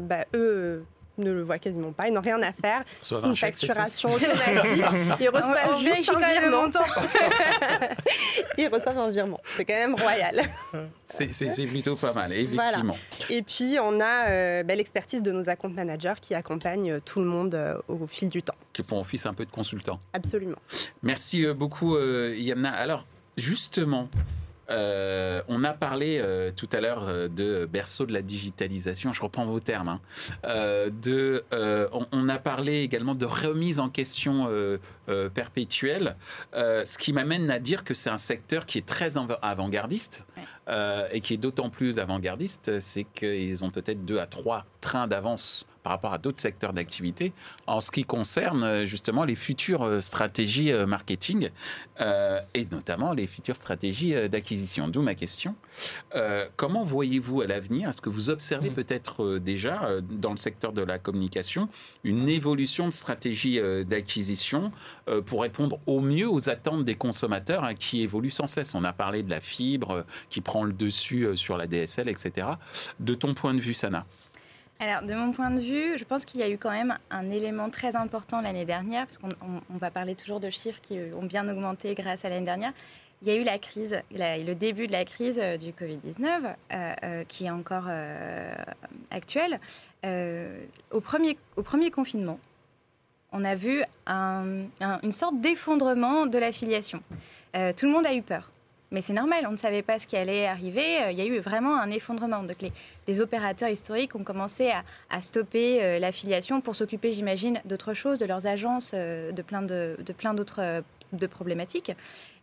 bah, 0.00 0.24
eux 0.34 0.84
ne 1.20 1.32
le 1.32 1.42
voient 1.42 1.58
quasiment 1.58 1.92
pas, 1.92 2.08
ils 2.08 2.14
n'ont 2.14 2.20
rien 2.20 2.42
à 2.42 2.52
faire. 2.52 2.84
C'est 3.00 3.16
une 3.16 3.36
facturation 3.36 4.12
automatique. 4.12 4.84
Ils 5.20 5.28
reçoivent 5.28 5.78
juste 5.80 6.10
un 6.10 6.40
virement. 6.40 6.70
ils 8.58 8.68
reçoivent 8.68 8.98
un 8.98 9.10
virement. 9.10 9.40
C'est 9.56 9.64
quand 9.64 9.74
même 9.74 9.94
royal. 9.94 10.42
C'est 11.06 11.66
plutôt 11.66 11.96
pas 11.96 12.12
mal, 12.12 12.32
effectivement. 12.32 12.96
Et 13.28 13.42
puis, 13.42 13.76
on 13.80 14.00
a 14.00 14.30
euh, 14.30 14.62
bah, 14.62 14.74
l'expertise 14.74 15.22
de 15.22 15.32
nos 15.32 15.48
account 15.48 15.70
managers 15.70 16.14
qui 16.20 16.34
accompagnent 16.34 16.92
euh, 16.92 17.00
tout 17.04 17.20
le 17.20 17.26
monde 17.26 17.54
euh, 17.54 17.76
au 17.88 18.06
fil 18.06 18.28
du 18.28 18.42
temps. 18.42 18.54
Qui 18.72 18.82
font 18.82 19.00
office 19.00 19.26
un 19.26 19.34
peu 19.34 19.44
de 19.44 19.50
consultant. 19.50 20.00
Absolument. 20.12 20.58
Merci 21.02 21.46
beaucoup, 21.52 21.98
Yamna. 21.98 22.70
Alors, 22.70 23.04
justement, 23.36 24.08
euh, 24.70 25.42
on 25.48 25.64
a 25.64 25.72
parlé 25.72 26.20
euh, 26.22 26.52
tout 26.54 26.68
à 26.72 26.80
l'heure 26.80 27.08
euh, 27.08 27.28
de 27.28 27.66
berceau 27.66 28.06
de 28.06 28.12
la 28.12 28.22
digitalisation, 28.22 29.12
je 29.12 29.20
reprends 29.20 29.44
vos 29.44 29.60
termes. 29.60 29.88
Hein. 29.88 30.00
de, 31.02 31.44
on, 32.12 32.28
a 32.28 32.38
parlé 32.38 32.80
également 32.80 33.14
de 33.14 33.26
remise 33.26 33.78
en 33.78 33.88
question 33.88 34.48
perpétuelle, 35.34 36.16
ce 36.54 36.98
qui 36.98 37.12
m'amène 37.12 37.50
à 37.50 37.58
dire 37.58 37.84
que 37.84 37.94
c'est 37.94 38.10
un 38.10 38.18
secteur 38.18 38.66
qui 38.66 38.78
est 38.78 38.86
très 38.86 39.14
avant-gardiste 39.42 40.24
et 41.12 41.20
qui 41.20 41.34
est 41.34 41.38
d'autant 41.38 41.70
plus 41.70 41.98
avant-gardiste, 41.98 42.80
c'est 42.80 43.04
qu'ils 43.04 43.64
ont 43.64 43.70
peut-être 43.70 44.04
deux 44.04 44.18
à 44.18 44.26
trois 44.26 44.66
trains 44.80 45.06
d'avance 45.06 45.66
par 45.82 45.92
rapport 45.92 46.12
à 46.12 46.18
d'autres 46.18 46.40
secteurs 46.40 46.72
d'activité 46.72 47.32
en 47.66 47.80
ce 47.80 47.90
qui 47.90 48.04
concerne 48.04 48.62
euh, 48.62 48.84
justement 48.84 49.24
les 49.24 49.36
futures 49.36 49.82
euh, 49.82 50.00
stratégies 50.00 50.72
euh, 50.72 50.86
marketing 50.86 51.50
et 52.54 52.66
notamment 52.72 53.12
les 53.12 53.26
futures 53.26 53.56
stratégies 53.56 54.14
d'acquisition. 54.30 54.88
D'où 54.88 55.02
ma 55.02 55.14
question. 55.14 55.54
comment 56.56 56.82
voyez-vous 56.82 57.42
à 57.42 57.46
l'avenir? 57.46 57.90
Est-ce 57.90 58.00
que 58.00 58.08
vous 58.08 58.30
observez 58.30 58.70
mmh. 58.70 58.74
peut-être 58.74 59.36
déjà 59.36 60.00
dans 60.00 60.30
le 60.30 60.38
secteur 60.38 60.72
de 60.72 60.80
la 60.80 60.98
communication 60.98 61.68
une 62.02 62.30
évolution 62.30 62.86
de 62.86 62.92
stratégie 62.92 63.60
d'acquisition 63.84 64.72
pour 65.26 65.42
répondre 65.42 65.78
au 65.84 66.00
mieux 66.00 66.26
aux 66.26 66.48
attentes 66.48 66.86
des 66.86 66.94
consommateurs 66.94 67.64
hein, 67.64 67.74
qui 67.74 68.00
évoluent 68.00 68.30
sans 68.30 68.46
cesse? 68.46 68.74
On 68.74 68.84
a 68.84 68.94
parlé 68.94 69.22
de 69.22 69.28
la 69.28 69.40
fibre 69.40 70.06
qui 70.30 70.40
prend 70.40 70.64
le 70.64 70.72
dessus 70.72 71.36
sur 71.36 71.58
la 71.58 71.66
DSL, 71.66 72.08
etc. 72.08 72.46
De 72.98 73.12
ton 73.12 73.34
point 73.34 73.52
de 73.52 73.60
vue, 73.60 73.74
Sana? 73.74 74.06
Alors, 74.80 75.02
de 75.02 75.12
mon 75.12 75.32
point 75.32 75.50
de 75.50 75.60
vue, 75.60 75.98
je 75.98 76.04
pense 76.04 76.24
qu'il 76.24 76.40
y 76.40 76.42
a 76.42 76.48
eu 76.48 76.56
quand 76.56 76.70
même 76.70 76.96
un 77.10 77.28
élément 77.30 77.68
très 77.68 77.96
important 77.96 78.40
l'année 78.40 78.64
dernière, 78.64 79.06
parce 79.06 79.18
qu'on 79.18 79.76
va 79.76 79.90
parler 79.90 80.14
toujours 80.14 80.40
de 80.40 80.48
chiffres 80.48 80.80
qui 80.80 80.98
ont 81.14 81.26
bien 81.26 81.46
augmenté 81.50 81.94
grâce 81.94 82.24
à 82.24 82.30
l'année 82.30 82.46
dernière. 82.46 82.72
Il 83.20 83.28
y 83.28 83.30
a 83.30 83.34
eu 83.34 83.44
la 83.44 83.58
crise, 83.58 84.00
le 84.10 84.54
début 84.54 84.86
de 84.86 84.92
la 84.92 85.04
crise 85.04 85.38
euh, 85.38 85.58
du 85.58 85.72
Covid-19, 85.72 86.54
euh, 86.72 86.94
euh, 87.04 87.24
qui 87.28 87.44
est 87.44 87.50
encore 87.50 87.90
actuelle. 89.10 89.60
au, 90.02 91.00
premier, 91.02 91.36
au 91.56 91.62
premier 91.62 91.90
confinement, 91.90 92.40
on 93.32 93.44
a 93.44 93.56
vu 93.56 93.82
une 94.06 95.12
sorte 95.12 95.38
d'effondrement 95.42 96.24
de 96.24 96.38
l'affiliation. 96.38 97.02
tout 97.52 97.84
le 97.84 97.92
monde 97.92 98.06
a 98.06 98.14
eu 98.14 98.22
peur. 98.22 98.50
Mais 98.92 99.02
c'est 99.02 99.12
normal, 99.12 99.46
on 99.46 99.52
ne 99.52 99.56
savait 99.56 99.82
pas 99.82 99.98
ce 100.00 100.06
qui 100.06 100.16
allait 100.16 100.46
arriver. 100.46 101.02
Euh, 101.02 101.12
il 101.12 101.18
y 101.18 101.20
a 101.20 101.24
eu 101.24 101.38
vraiment 101.38 101.76
un 101.76 101.90
effondrement. 101.90 102.42
Donc 102.42 102.56
les, 102.60 103.20
opérateurs 103.20 103.68
historiques 103.68 104.14
ont 104.14 104.24
commencé 104.24 104.72
à, 105.10 105.20
stopper 105.20 105.82
euh, 105.82 105.98
l'affiliation 105.98 106.60
pour 106.60 106.76
s'occuper, 106.76 107.10
j'imagine, 107.12 107.60
d'autres 107.64 107.94
choses, 107.94 108.18
de 108.18 108.26
leurs 108.26 108.46
agences, 108.46 108.92
euh, 108.94 109.32
de 109.32 109.42
plein 109.42 110.34
d'autres 110.34 110.82
de 111.12 111.26
problématiques. 111.26 111.92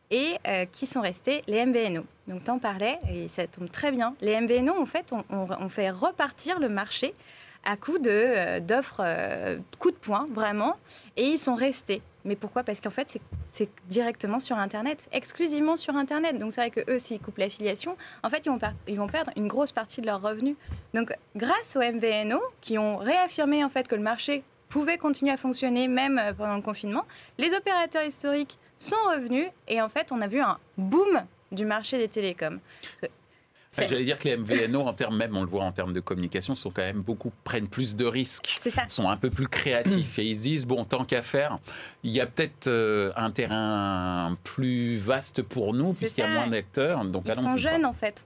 Et 0.10 0.38
qui 0.72 0.86
sont 0.86 1.02
restés? 1.02 1.44
Les 1.48 1.66
MVNO. 1.66 2.06
Donc 2.30 2.46
tu 2.46 2.50
en 2.50 2.60
parlais, 2.60 2.98
et 3.12 3.28
ça 3.28 3.46
tombe 3.46 3.70
très 3.70 3.92
bien. 3.92 4.16
Les 4.22 4.40
MVNO, 4.40 4.74
en 4.74 4.86
fait, 4.86 5.14
on, 5.30 5.68
fait 5.68 5.90
repartir 5.90 6.62
le 6.62 6.70
marché 6.70 7.14
à 7.66 7.76
coup 7.76 7.98
de, 7.98 8.60
d'offres, 8.60 9.04
coup 9.80 9.92
de 9.92 9.98
poing, 9.98 10.26
vraiment, 10.32 10.78
et 11.18 11.26
ils 11.26 11.38
sont 11.38 11.56
restés 11.56 12.02
Mais 12.28 12.36
pourquoi? 12.36 12.64
Parce 12.64 12.82
qu'en 12.82 12.92
fait, 12.92 13.18
c'est 13.52 13.70
directement 13.88 14.40
sur 14.40 14.58
Internet, 14.58 15.08
exclusivement 15.14 15.78
sur 15.78 15.96
Internet. 15.96 16.38
Donc 16.38 16.52
c'est 16.52 16.62
vrai 16.62 16.72
que 16.72 16.92
eux, 16.92 17.00
s'ils 17.00 17.20
coupent 17.20 17.38
l'affiliation, 17.38 17.98
en 18.22 18.30
fait, 18.30 18.46
ils 18.88 18.98
vont, 18.98 19.08
perdre 19.08 19.32
une 19.38 19.48
grosse 19.48 19.72
partie 19.72 20.02
de 20.02 20.06
leurs 20.06 20.22
revenus. 20.22 20.58
Donc 20.94 21.14
grâce 21.36 21.76
aux 21.76 21.80
MVNO, 21.80 22.42
qui 22.62 22.78
ont 22.78 22.98
réaffirmé 22.98 23.64
en 23.64 23.70
fait 23.70 23.88
que 23.88 23.96
le 23.96 24.02
marché 24.02 24.44
pouvait 24.70 24.98
continuer 24.98 25.32
à 25.32 25.38
fonctionner 25.38 25.88
même 25.88 26.20
euh, 26.20 26.34
pendant 26.34 26.56
le 26.56 26.62
confinement, 26.62 27.06
les 27.38 27.54
opérateurs 27.54 28.04
historiques 28.04 28.60
sont 28.78 28.98
revenus 29.10 29.48
et 29.70 29.82
en 29.82 29.88
fait, 29.88 30.12
on 30.12 30.20
a 30.20 30.28
vu 30.28 30.42
un 30.42 30.58
boom 30.78 31.24
du 31.54 31.66
marché 31.66 31.98
des 31.98 32.10
télécoms. 32.10 32.60
J'allais 33.78 34.06
dire 34.06 34.18
que 34.18 34.28
les 34.28 34.38
MVNO, 34.38 34.82
en 34.82 34.94
termes 34.94 35.18
même, 35.18 35.36
on 35.36 35.42
le 35.42 35.50
voit 35.50 35.64
en 35.64 35.72
termes 35.72 35.94
de 35.94 36.00
communication, 36.00 36.56
sont 36.56 36.72
quand 36.72 36.82
même 36.82 37.02
beaucoup 37.02 37.32
prennent 37.44 37.68
plus 37.68 37.96
de 37.96 38.06
risques, 38.06 38.60
sont 38.88 39.10
un 39.10 39.18
peu 39.18 39.30
plus 39.30 39.48
créatifs. 39.48 40.18
Et 40.20 40.26
ils 40.26 40.36
se 40.36 40.40
disent 40.40 40.66
bon, 40.66 40.86
tant 40.86 41.06
qu'à 41.06 41.22
faire, 41.22 41.60
il 42.04 42.12
y 42.12 42.22
a 42.22 42.26
peut-être 42.26 42.68
euh, 42.68 43.12
un 43.16 43.32
terrain 43.32 44.38
plus 44.44 44.98
vaste 44.98 45.42
pour 45.42 45.74
nous 45.74 45.94
puisqu'il 45.94 46.22
y 46.22 46.24
a 46.24 46.30
moins 46.30 46.48
d'acteurs. 46.48 47.04
Donc 47.06 47.26
ils 47.28 47.34
sont 47.34 47.58
jeunes 47.58 47.86
en 47.86 47.94
fait. 47.94 48.26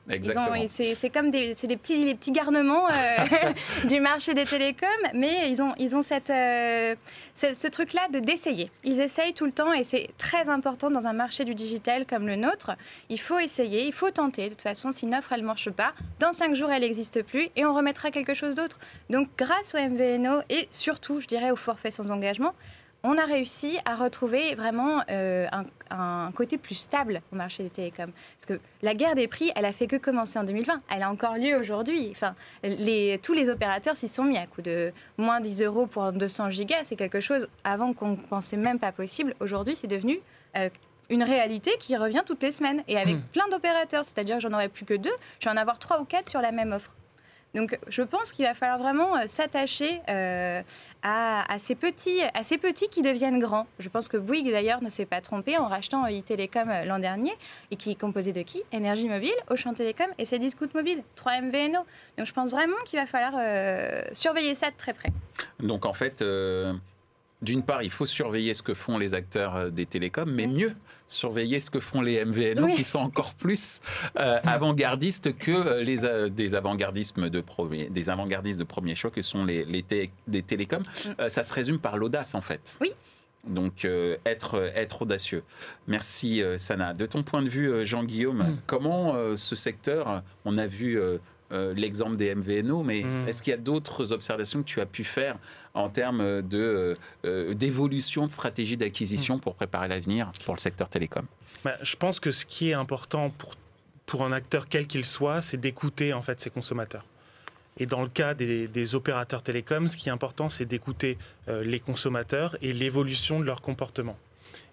C'est 0.96 1.10
comme 1.10 1.32
des, 1.32 1.56
des, 1.56 1.78
petits, 1.78 2.04
les 2.06 2.16
petits 2.16 2.32
garnements 2.32 2.88
euh, 2.90 3.18
du 3.88 4.00
marché 4.00 4.34
des 4.34 4.46
télécoms, 4.46 4.88
mais 5.14 5.50
ils 5.50 5.62
ont, 5.62 5.74
ils 5.78 5.96
ont 5.96 6.02
cette, 6.02 6.30
euh, 6.30 6.96
ce 7.54 7.68
truc-là 7.68 8.08
de 8.10 8.20
d'essayer. 8.20 8.72
Ils 8.84 9.02
essayent 9.02 9.34
tout 9.34 9.46
le 9.46 9.52
temps 9.52 9.74
et 9.74 9.84
c'est 9.84 10.10
très 10.18 10.50
important 10.50 10.92
dans 10.92 11.08
un 11.08 11.14
marché 11.14 11.44
du 11.44 11.56
digital 11.56 12.06
comme 12.06 12.28
le 12.28 12.36
nôtre. 12.36 12.72
Il 13.10 13.20
faut 13.20 13.40
essayer, 13.40 13.86
il 13.86 13.94
faut 13.94 14.12
tenter. 14.12 14.46
De 14.46 14.50
toute 14.50 14.62
façon, 14.62 14.92
si 14.92 15.06
une 15.06 15.16
offre 15.16 15.34
elle 15.34 15.44
marche 15.44 15.70
pas, 15.70 15.94
dans 16.20 16.34
cinq 16.34 16.56
jours 16.56 16.72
elle 16.72 16.82
n'existe 16.82 17.24
plus 17.24 17.50
et 17.56 17.66
on 17.66 17.74
remettra 17.74 18.12
quelque 18.12 18.34
chose 18.34 18.56
d'autre. 18.56 18.80
Donc 19.10 19.30
grâce 19.38 19.76
au 19.76 19.80
MVNO 19.80 20.42
et 20.50 20.68
surtout, 20.72 21.20
je 21.20 21.28
dirais, 21.28 21.52
au 21.52 21.56
forfait 21.56 21.92
sans 21.92 22.12
engagement, 22.12 22.54
on 23.04 23.18
a 23.18 23.26
réussi 23.26 23.80
à 23.86 23.96
retrouver 23.96 24.56
vraiment 24.56 25.02
euh, 25.10 25.48
un, 25.90 26.32
côté 26.34 26.58
plus 26.58 26.76
stable 26.76 27.22
au 27.34 27.36
marché 27.36 27.64
des 27.64 27.70
télécoms. 27.70 28.12
Parce 28.38 28.46
que 28.48 28.64
la 28.82 28.94
guerre 28.94 29.16
des 29.16 29.28
prix, 29.28 29.52
elle 29.56 29.66
a 29.66 29.74
fait 29.74 29.88
que 29.88 29.96
commencer 29.96 30.38
en 30.38 30.44
2020. 30.44 30.82
Elle 30.90 31.04
a 31.04 31.10
encore 31.10 31.36
lieu 31.36 31.58
aujourd'hui. 31.58 32.10
Enfin, 32.12 32.36
les, 32.64 33.20
tous 33.22 33.34
les 33.34 33.50
opérateurs 33.50 33.96
s'y 33.96 34.08
sont 34.08 34.24
mis 34.24 34.38
à 34.38 34.46
coup 34.46 34.62
de 34.62 34.94
moins 35.18 35.42
10 35.42 35.64
euros 35.64 35.88
pour 35.88 36.12
200 36.12 36.52
gigas. 36.52 36.84
C'est 36.84 36.96
quelque 36.96 37.20
chose 37.20 37.48
avant 37.64 37.94
qu'on 37.94 38.12
ne 38.12 38.16
pensait 38.16 38.58
même 38.58 38.80
pas 38.80 38.92
possible. 38.92 39.36
Aujourd'hui, 39.40 39.76
c'est 39.76 39.88
devenu 39.88 40.20
euh, 40.56 40.70
une 41.10 41.24
réalité 41.24 41.72
qui 41.80 41.98
revient 41.98 42.24
toutes 42.26 42.44
les 42.44 42.52
semaines 42.52 42.84
et 42.88 42.98
avec 42.98 43.16
hmm. 43.16 43.22
plein 43.34 43.48
d'opérateurs. 43.50 44.04
C'est-à-dire 44.06 44.38
que 44.38 44.42
j'en 44.42 44.54
aurais 44.54 44.70
plus 44.70 44.86
que 44.86 44.94
deux. 44.94 45.14
Je 45.40 45.50
vais 45.50 45.52
en 45.52 45.58
avoir 45.58 45.80
trois 45.80 46.00
ou 46.02 46.06
quatre 46.06 46.30
sur 46.30 46.42
la 46.42 46.52
même 46.52 46.72
offre. 46.72 46.94
Donc 47.54 47.78
je 47.88 48.02
pense 48.02 48.32
qu'il 48.32 48.46
va 48.46 48.54
falloir 48.54 48.80
vraiment 48.80 49.18
euh, 49.18 49.24
s'attacher 49.28 50.02
euh, 50.10 50.62
à, 51.04 51.58
ces 51.60 51.76
petits, 51.76 52.22
à 52.34 52.44
ces 52.44 52.58
petits 52.58 52.88
qui 52.88 53.02
deviennent 53.02 53.40
grands. 53.40 53.68
Je 53.80 53.90
pense 53.90 54.08
que 54.08 54.18
Bouygues 54.18 54.52
d'ailleurs 54.52 54.82
ne 54.82 54.90
s'est 54.90 55.06
pas 55.06 55.20
trompé 55.20 55.58
en 55.58 55.68
rachetant 55.68 56.06
euh, 56.06 56.86
l'an 56.86 57.00
dernier 57.00 57.34
et 57.72 57.76
qui 57.76 57.92
est 57.92 58.00
composé 58.00 58.32
de 58.32 58.42
qui? 58.42 58.64
Énergie 58.72 59.10
Mobile, 59.10 59.34
Auchan 59.50 59.74
Télécom 59.74 60.08
et 60.18 60.26
Cdiscount 60.26 60.70
Mobile, 60.74 61.04
3 61.16 61.42
MVNO. 61.42 61.80
Donc 62.18 62.28
je 62.28 62.34
pense 62.34 62.52
vraiment 62.52 62.78
qu'il 62.86 63.00
va 63.00 63.06
falloir 63.06 63.34
surveiller 64.14 64.56
ça 64.56 64.70
de 64.70 64.78
très 64.78 64.94
près. 64.94 65.10
Donc 65.60 65.86
en 65.86 65.94
fait 65.94 66.24
d'une 67.42 67.64
part, 67.64 67.82
il 67.82 67.90
faut 67.90 68.06
surveiller 68.06 68.54
ce 68.54 68.62
que 68.62 68.74
font 68.74 68.98
les 68.98 69.14
acteurs 69.14 69.56
euh, 69.56 69.70
des 69.70 69.86
télécoms, 69.86 70.32
mais 70.32 70.48
mieux 70.48 70.74
surveiller 71.08 71.60
ce 71.60 71.72
que 71.72 71.80
font 71.80 72.02
les 72.02 72.24
MVNO, 72.24 72.74
qui 72.76 72.84
sont 72.84 73.00
encore 73.00 73.34
plus 73.34 73.82
euh, 74.18 74.40
avant-gardistes 74.44 75.36
que 75.38 75.52
euh, 75.52 75.84
les 75.84 76.30
des 76.30 76.56
avant-gardismes 76.56 77.30
de 77.30 77.42
premier, 77.42 77.90
des 77.90 78.10
avant-gardistes 78.10 78.60
de 78.60 78.64
premier 78.64 78.96
choc, 78.96 79.14
que 79.14 79.22
sont 79.22 79.44
les, 79.44 79.66
les 79.66 79.84
des 80.28 80.44
télécoms. 80.44 80.84
Ça 81.28 81.44
se 81.44 81.54
résume 81.54 81.80
par 81.80 81.98
l'audace, 81.98 82.36
en 82.36 82.42
fait. 82.42 82.78
Oui. 82.80 82.94
Donc 83.48 83.86
être, 84.26 84.72
être 84.76 85.02
audacieux. 85.02 85.44
Merci 85.88 86.44
Sana. 86.58 86.94
De 86.94 87.08
ton 87.08 87.24
point 87.24 87.42
de 87.42 87.50
vue, 87.50 87.86
Jean-Guillaume, 87.86 88.44
mm. 88.44 88.58
comment 88.68 89.16
ce 89.36 89.56
secteur, 89.56 90.22
on 90.46 90.60
a 90.60 90.68
vu 90.68 91.00
euh, 91.52 91.74
l'exemple 91.76 92.16
des 92.16 92.34
MVNO, 92.34 92.82
mais 92.82 93.04
mm. 93.04 93.28
est-ce 93.28 93.44
qu'il 93.44 93.52
y 93.52 93.54
a 93.54 93.58
d'autres 93.58 94.14
observations 94.14 94.62
que 94.62 94.68
tu 94.68 94.80
as 94.80 94.86
pu 94.86 95.04
faire 95.04 95.38
en 95.74 95.90
termes 95.90 96.42
de, 96.42 96.98
euh, 97.26 97.54
d'évolution 97.54 98.26
de 98.28 98.32
stratégie 98.32 98.78
d'acquisition 98.78 99.40
pour 99.40 99.56
préparer 99.56 99.88
l'avenir 99.88 100.32
pour 100.46 100.56
le 100.56 100.60
secteur 100.60 100.90
télécom 100.90 101.26
bah, 101.64 101.76
Je 101.82 101.96
pense 101.96 102.20
que 102.20 102.32
ce 102.32 102.46
qui 102.46 102.70
est 102.70 102.74
important 102.74 103.30
pour, 103.30 103.52
pour 104.06 104.24
un 104.24 104.32
acteur 104.32 104.68
quel 104.68 104.88
qu'il 104.88 105.06
soit, 105.06 105.42
c'est 105.42 105.58
d'écouter 105.58 106.14
en 106.14 106.22
fait 106.22 106.40
ses 106.40 106.50
consommateurs. 106.50 107.06
Et 107.78 107.86
dans 107.86 108.02
le 108.02 108.10
cas 108.10 108.34
des, 108.34 108.96
opérateurs 108.96 109.44
télécoms, 109.44 109.88
ce 109.88 109.98
qui 109.98 110.10
est 110.10 110.12
important, 110.12 110.50
c'est 110.50 110.66
d'écouter 110.66 111.18
euh, 111.48 111.64
les 111.64 111.80
consommateurs 111.80 112.58
et 112.62 112.74
l'évolution 112.74 113.40
de 113.40 113.46
leur 113.46 113.62
comportement. 113.62 114.18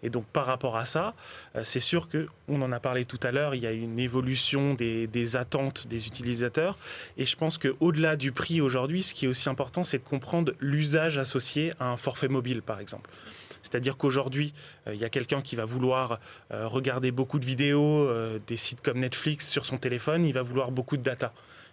Et 0.02 0.10
donc 0.10 0.24
par 0.26 0.46
rapport 0.46 0.76
à 0.76 0.86
ça, 0.86 1.14
euh, 1.56 1.62
c'est 1.64 1.80
sûr 1.80 2.08
que 2.08 2.28
on 2.48 2.62
en 2.62 2.72
a 2.72 2.80
parlé 2.80 3.04
tout 3.04 3.18
à 3.22 3.30
l'heure, 3.30 3.54
il 3.54 3.62
y 3.62 3.66
a 3.66 3.72
une 3.72 3.98
évolution 3.98 4.74
des, 4.74 5.36
attentes 5.36 5.86
des 5.88 6.06
utilisateurs. 6.06 6.78
Et 7.16 7.26
je 7.26 7.36
pense 7.36 7.58
qu'au-delà 7.58 8.16
du 8.16 8.32
prix 8.32 8.60
aujourd'hui, 8.60 9.02
ce 9.02 9.14
qui 9.14 9.26
est 9.26 9.28
aussi 9.28 9.48
important, 9.48 9.84
c'est 9.84 9.98
de 9.98 10.04
comprendre 10.04 10.52
l'usage 10.60 11.18
associé 11.18 11.72
à 11.80 11.86
un 11.86 11.96
forfait 11.96 12.28
mobile, 12.28 12.62
par 12.62 12.80
exemple. 12.80 13.10
C'est-à-dire 13.62 13.96
qu'aujourd'hui, 13.96 14.54
euh, 14.86 14.94
il 14.94 15.00
y 15.00 15.04
a 15.04 15.10
quelqu'un 15.10 15.42
qui 15.42 15.56
va 15.56 15.64
vouloir 15.64 16.20
euh, 16.52 16.68
regarder 16.68 17.10
beaucoup 17.10 17.38
de 17.38 17.44
vidéos, 17.44 18.08
des 18.46 18.56
sites 18.56 18.80
comme 18.80 19.00
Netflix 19.00 19.48
sur 19.48 19.66
son 19.66 19.78
téléphone, 19.78 20.24
il 20.24 20.32
va 20.32 20.42
vouloir 20.42 20.70
beaucoup 20.70 20.96
de 20.96 21.02
data. 21.02 21.32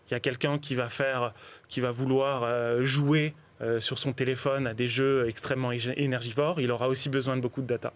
Il 0.10 0.12
y 0.12 0.16
a 0.16 0.20
quelqu'un 0.20 0.60
qui 0.60 0.76
va 0.76 0.90
faire, 0.90 1.34
qui 1.68 1.80
va 1.80 1.92
vouloir 1.92 2.84
jouer 2.84 3.34
sur 3.80 3.98
son 3.98 4.14
téléphone 4.14 4.68
à 4.68 4.74
des 4.74 4.88
jeux 4.88 5.28
extrêmement 5.28 5.72
énergivores, 5.72 6.62
il 6.62 6.72
aura 6.72 6.88
aussi 6.90 7.10
besoin 7.10 7.38
de 7.38 7.42
beaucoup 7.42 7.62
de 7.62 7.68
data 7.68 7.92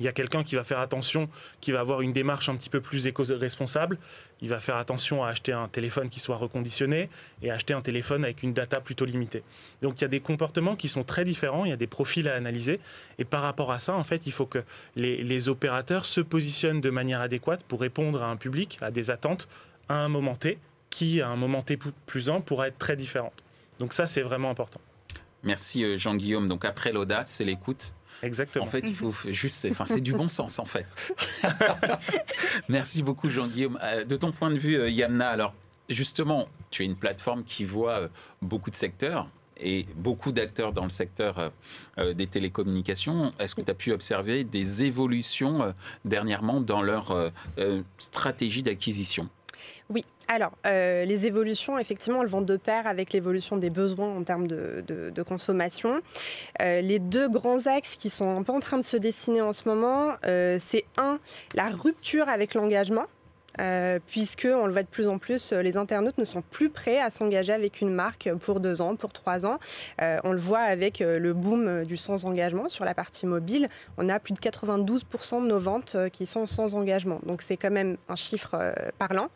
il 0.00 0.04
y 0.04 0.08
a 0.08 0.12
quelqu'un 0.12 0.44
qui 0.44 0.54
va 0.54 0.64
faire 0.64 0.78
attention, 0.78 1.28
qui 1.60 1.72
va 1.72 1.80
avoir 1.80 2.00
une 2.00 2.12
démarche 2.12 2.48
un 2.48 2.56
petit 2.56 2.70
peu 2.70 2.80
plus 2.80 3.06
éco-responsable. 3.06 3.98
Il 4.40 4.48
va 4.48 4.60
faire 4.60 4.76
attention 4.76 5.24
à 5.24 5.28
acheter 5.28 5.52
un 5.52 5.68
téléphone 5.68 6.08
qui 6.08 6.20
soit 6.20 6.36
reconditionné 6.36 7.08
et 7.42 7.50
acheter 7.50 7.74
un 7.74 7.80
téléphone 7.80 8.24
avec 8.24 8.42
une 8.42 8.52
data 8.52 8.80
plutôt 8.80 9.04
limitée. 9.04 9.42
Donc 9.82 10.00
il 10.00 10.02
y 10.02 10.04
a 10.04 10.08
des 10.08 10.20
comportements 10.20 10.76
qui 10.76 10.88
sont 10.88 11.04
très 11.04 11.24
différents, 11.24 11.64
il 11.64 11.70
y 11.70 11.74
a 11.74 11.76
des 11.76 11.86
profils 11.86 12.28
à 12.28 12.34
analyser. 12.34 12.80
Et 13.18 13.24
par 13.24 13.42
rapport 13.42 13.72
à 13.72 13.80
ça, 13.80 13.94
en 13.94 14.04
fait, 14.04 14.26
il 14.26 14.32
faut 14.32 14.46
que 14.46 14.62
les, 14.96 15.48
opérateurs 15.48 16.04
se 16.04 16.20
positionnent 16.20 16.80
de 16.80 16.90
manière 16.90 17.20
adéquate 17.20 17.62
pour 17.64 17.80
répondre 17.80 18.22
à 18.22 18.26
un 18.26 18.36
public, 18.36 18.78
à 18.80 18.90
des 18.90 19.10
attentes, 19.10 19.48
à 19.88 19.94
un 19.94 20.08
moment 20.08 20.34
T, 20.34 20.58
qui, 20.90 21.20
à 21.20 21.28
un 21.28 21.36
moment 21.36 21.62
T 21.62 21.78
plus 22.06 22.28
ample, 22.28 22.44
pourra 22.44 22.68
être 22.68 22.78
très 22.78 22.96
différente. 22.96 23.32
Donc 23.78 23.92
ça, 23.92 24.06
c'est 24.06 24.22
vraiment 24.22 24.50
important. 24.50 24.80
Merci 25.44 25.84
euh, 25.84 25.96
Jean-Guillaume. 25.96 26.48
Donc 26.48 26.64
après 26.64 26.92
l'audace, 26.92 27.30
c'est 27.30 27.44
l'écoute 27.44 27.92
Exactement. 28.22 28.64
En 28.64 28.68
fait, 28.68 28.84
il 28.86 28.94
faut 28.94 29.14
juste, 29.28 29.66
enfin, 29.70 29.86
c'est 29.86 30.00
du 30.00 30.12
bon 30.12 30.28
sens 30.28 30.58
en 30.58 30.64
fait. 30.64 30.86
Merci 32.68 33.02
beaucoup 33.02 33.28
Jean-Guillaume. 33.28 33.78
Euh, 33.82 34.04
de 34.04 34.16
ton 34.16 34.32
point 34.32 34.50
de 34.50 34.58
vue, 34.58 34.76
euh, 34.76 34.90
Yamna, 34.90 35.28
alors 35.28 35.54
justement, 35.88 36.48
tu 36.70 36.82
es 36.82 36.86
une 36.86 36.96
plateforme 36.96 37.44
qui 37.44 37.64
voit 37.64 37.98
euh, 37.98 38.08
beaucoup 38.42 38.70
de 38.70 38.76
secteurs 38.76 39.28
et 39.60 39.86
beaucoup 39.96 40.30
d'acteurs 40.30 40.72
dans 40.72 40.84
le 40.84 40.90
secteur 40.90 41.50
des 41.96 42.28
télécommunications. 42.28 43.32
Est-ce 43.40 43.56
que 43.56 43.60
tu 43.60 43.72
as 43.72 43.74
pu 43.74 43.90
observer 43.90 44.44
des 44.44 44.84
évolutions 44.84 45.74
dernièrement 46.04 46.60
dans 46.60 46.80
leur 46.80 47.32
stratégie 47.98 48.62
d'acquisition? 48.62 49.28
Oui, 49.90 50.04
alors 50.28 50.52
euh, 50.66 51.04
les 51.04 51.26
évolutions, 51.26 51.78
effectivement, 51.78 52.22
elles 52.22 52.28
vont 52.28 52.42
de 52.42 52.56
pair 52.56 52.86
avec 52.86 53.12
l'évolution 53.12 53.56
des 53.56 53.70
besoins 53.70 54.14
en 54.14 54.22
termes 54.22 54.46
de, 54.46 55.22
consommation. 55.26 56.00
Euh, 56.60 56.80
les 56.80 56.98
deux 56.98 57.28
grands 57.28 57.66
axes 57.66 57.96
qui 57.96 58.10
sont 58.10 58.36
un 58.36 58.42
peu 58.42 58.52
en 58.52 58.60
train 58.60 58.78
de 58.78 58.84
se 58.84 58.96
dessiner 58.96 59.40
en 59.40 59.52
ce 59.52 59.68
moment, 59.68 60.12
euh, 60.26 60.58
c'est 60.68 60.84
un, 60.96 61.18
la 61.54 61.68
rupture 61.68 62.28
avec 62.28 62.54
l'engagement. 62.54 63.06
Euh, 63.60 63.98
puisque 64.06 64.48
on 64.50 64.66
le 64.66 64.72
voit 64.72 64.82
de 64.82 64.88
plus 64.88 65.08
en 65.08 65.18
plus, 65.18 65.52
euh, 65.52 65.62
les 65.62 65.76
internautes 65.76 66.18
ne 66.18 66.24
sont 66.24 66.42
plus 66.42 66.70
prêts 66.70 67.00
à 67.00 67.10
s'engager 67.10 67.52
avec 67.52 67.80
une 67.80 67.90
marque 67.90 68.30
pour 68.40 68.60
deux 68.60 68.80
ans, 68.80 68.96
pour 68.96 69.12
trois 69.12 69.46
ans. 69.46 69.58
Euh, 70.00 70.18
on 70.24 70.32
le 70.32 70.38
voit 70.38 70.60
avec 70.60 71.00
le 71.00 71.32
boom 71.32 71.84
du 71.84 71.96
sans 71.96 72.24
engagement 72.24 72.68
sur 72.68 72.84
la 72.84 72.94
partie 72.94 73.26
mobile. 73.26 73.68
On 73.96 74.08
a 74.08 74.18
plus 74.18 74.34
de 74.34 74.38
92% 74.38 75.42
de 75.42 75.46
nos 75.46 75.58
ventes 75.58 75.96
qui 76.12 76.26
sont 76.26 76.46
sans 76.46 76.74
engagement. 76.74 77.20
Donc 77.24 77.42
c'est 77.42 77.56
quand 77.56 77.70
même 77.70 77.96
un 78.08 78.16
chiffre 78.16 78.74
parlant. 78.98 79.28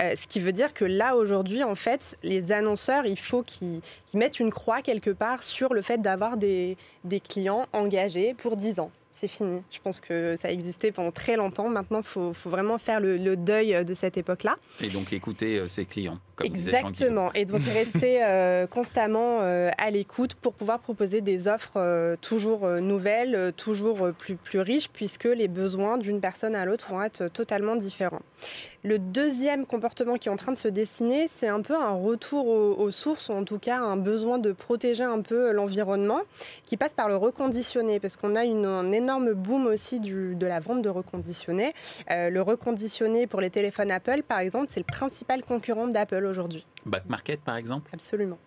ce 0.00 0.26
qui 0.26 0.40
veut 0.40 0.52
dire 0.52 0.74
que 0.74 0.84
là 0.84 1.16
aujourd'hui, 1.16 1.62
en 1.62 1.74
fait, 1.74 2.16
les 2.22 2.52
annonceurs, 2.52 3.06
il 3.06 3.18
faut 3.18 3.42
qu'ils 3.42 3.82
mettent 4.14 4.40
une 4.40 4.50
croix 4.50 4.82
quelque 4.82 5.10
part 5.10 5.42
sur 5.42 5.74
le 5.74 5.82
fait 5.82 5.98
d'avoir 5.98 6.36
des, 6.36 6.76
des 7.04 7.20
clients 7.20 7.66
engagés 7.72 8.34
pour 8.34 8.56
10 8.56 8.80
ans. 8.80 8.90
C'est 9.20 9.28
fini. 9.28 9.62
Je 9.70 9.78
pense 9.80 10.00
que 10.00 10.36
ça 10.40 10.48
a 10.48 10.50
existé 10.50 10.92
pendant 10.92 11.12
très 11.12 11.36
longtemps. 11.36 11.68
Maintenant, 11.68 12.00
il 12.00 12.06
faut, 12.06 12.32
vraiment 12.44 12.78
faire 12.78 13.00
le, 13.00 13.36
deuil 13.36 13.84
de 13.84 13.94
cette 13.94 14.16
époque-là. 14.16 14.56
Et 14.80 14.88
donc 14.88 15.12
écouter 15.12 15.68
ses 15.68 15.84
clients. 15.84 16.18
Comme 16.36 16.46
Exactement. 16.46 17.32
Et 17.34 17.44
donc 17.44 17.62
rester 17.64 18.20
constamment 18.70 19.40
à 19.40 19.90
l'écoute 19.90 20.34
pour 20.34 20.52
pouvoir 20.52 20.80
proposer 20.80 21.20
des 21.20 21.48
offres 21.48 22.16
toujours 22.20 22.66
nouvelles, 22.80 23.52
toujours 23.56 24.12
plus, 24.18 24.36
plus 24.36 24.60
riches, 24.60 24.88
puisque 24.88 25.24
les 25.24 25.48
besoins 25.48 25.98
d'une 25.98 26.20
personne 26.20 26.54
à 26.54 26.64
l'autre 26.64 26.90
vont 26.90 27.02
être 27.02 27.28
totalement 27.28 27.76
différents. 27.76 28.22
Le 28.86 29.00
deuxième 29.00 29.66
comportement 29.66 30.14
qui 30.14 30.28
est 30.28 30.30
en 30.30 30.36
train 30.36 30.52
de 30.52 30.56
se 30.56 30.68
dessiner, 30.68 31.28
c'est 31.38 31.48
un 31.48 31.60
peu 31.60 31.74
un 31.74 31.90
retour 31.90 32.46
aux, 32.46 32.90
sources, 32.92 33.30
ou 33.30 33.32
en 33.32 33.42
tout 33.42 33.58
cas 33.58 33.78
un 33.80 33.96
besoin 33.96 34.38
de 34.38 34.52
protéger 34.52 35.02
un 35.02 35.22
peu 35.22 35.50
l'environnement, 35.50 36.20
qui 36.66 36.76
passe 36.76 36.92
par 36.92 37.08
le 37.08 37.16
reconditionné, 37.16 37.98
parce 37.98 38.16
qu'on 38.16 38.36
a 38.36 38.44
une, 38.44 38.64
un 38.64 38.92
énorme 38.92 39.32
boom 39.32 39.66
aussi 39.66 39.98
de 39.98 40.46
la 40.46 40.60
vente 40.60 40.82
de 40.82 40.88
reconditionnés. 40.88 41.74
Euh, 42.12 42.30
le 42.30 42.40
reconditionné 42.42 43.26
pour 43.26 43.40
les 43.40 43.50
téléphones 43.50 43.90
Apple, 43.90 44.22
par 44.22 44.38
exemple, 44.38 44.68
c'est 44.70 44.78
le 44.78 44.84
principal 44.84 45.42
concurrent 45.42 45.88
d'Apple 45.88 46.25
aujourd'hui. 46.26 46.64
Back 46.84 47.08
market, 47.08 47.40
par 47.40 47.56
exemple? 47.56 47.90
Absolument. 47.92 48.38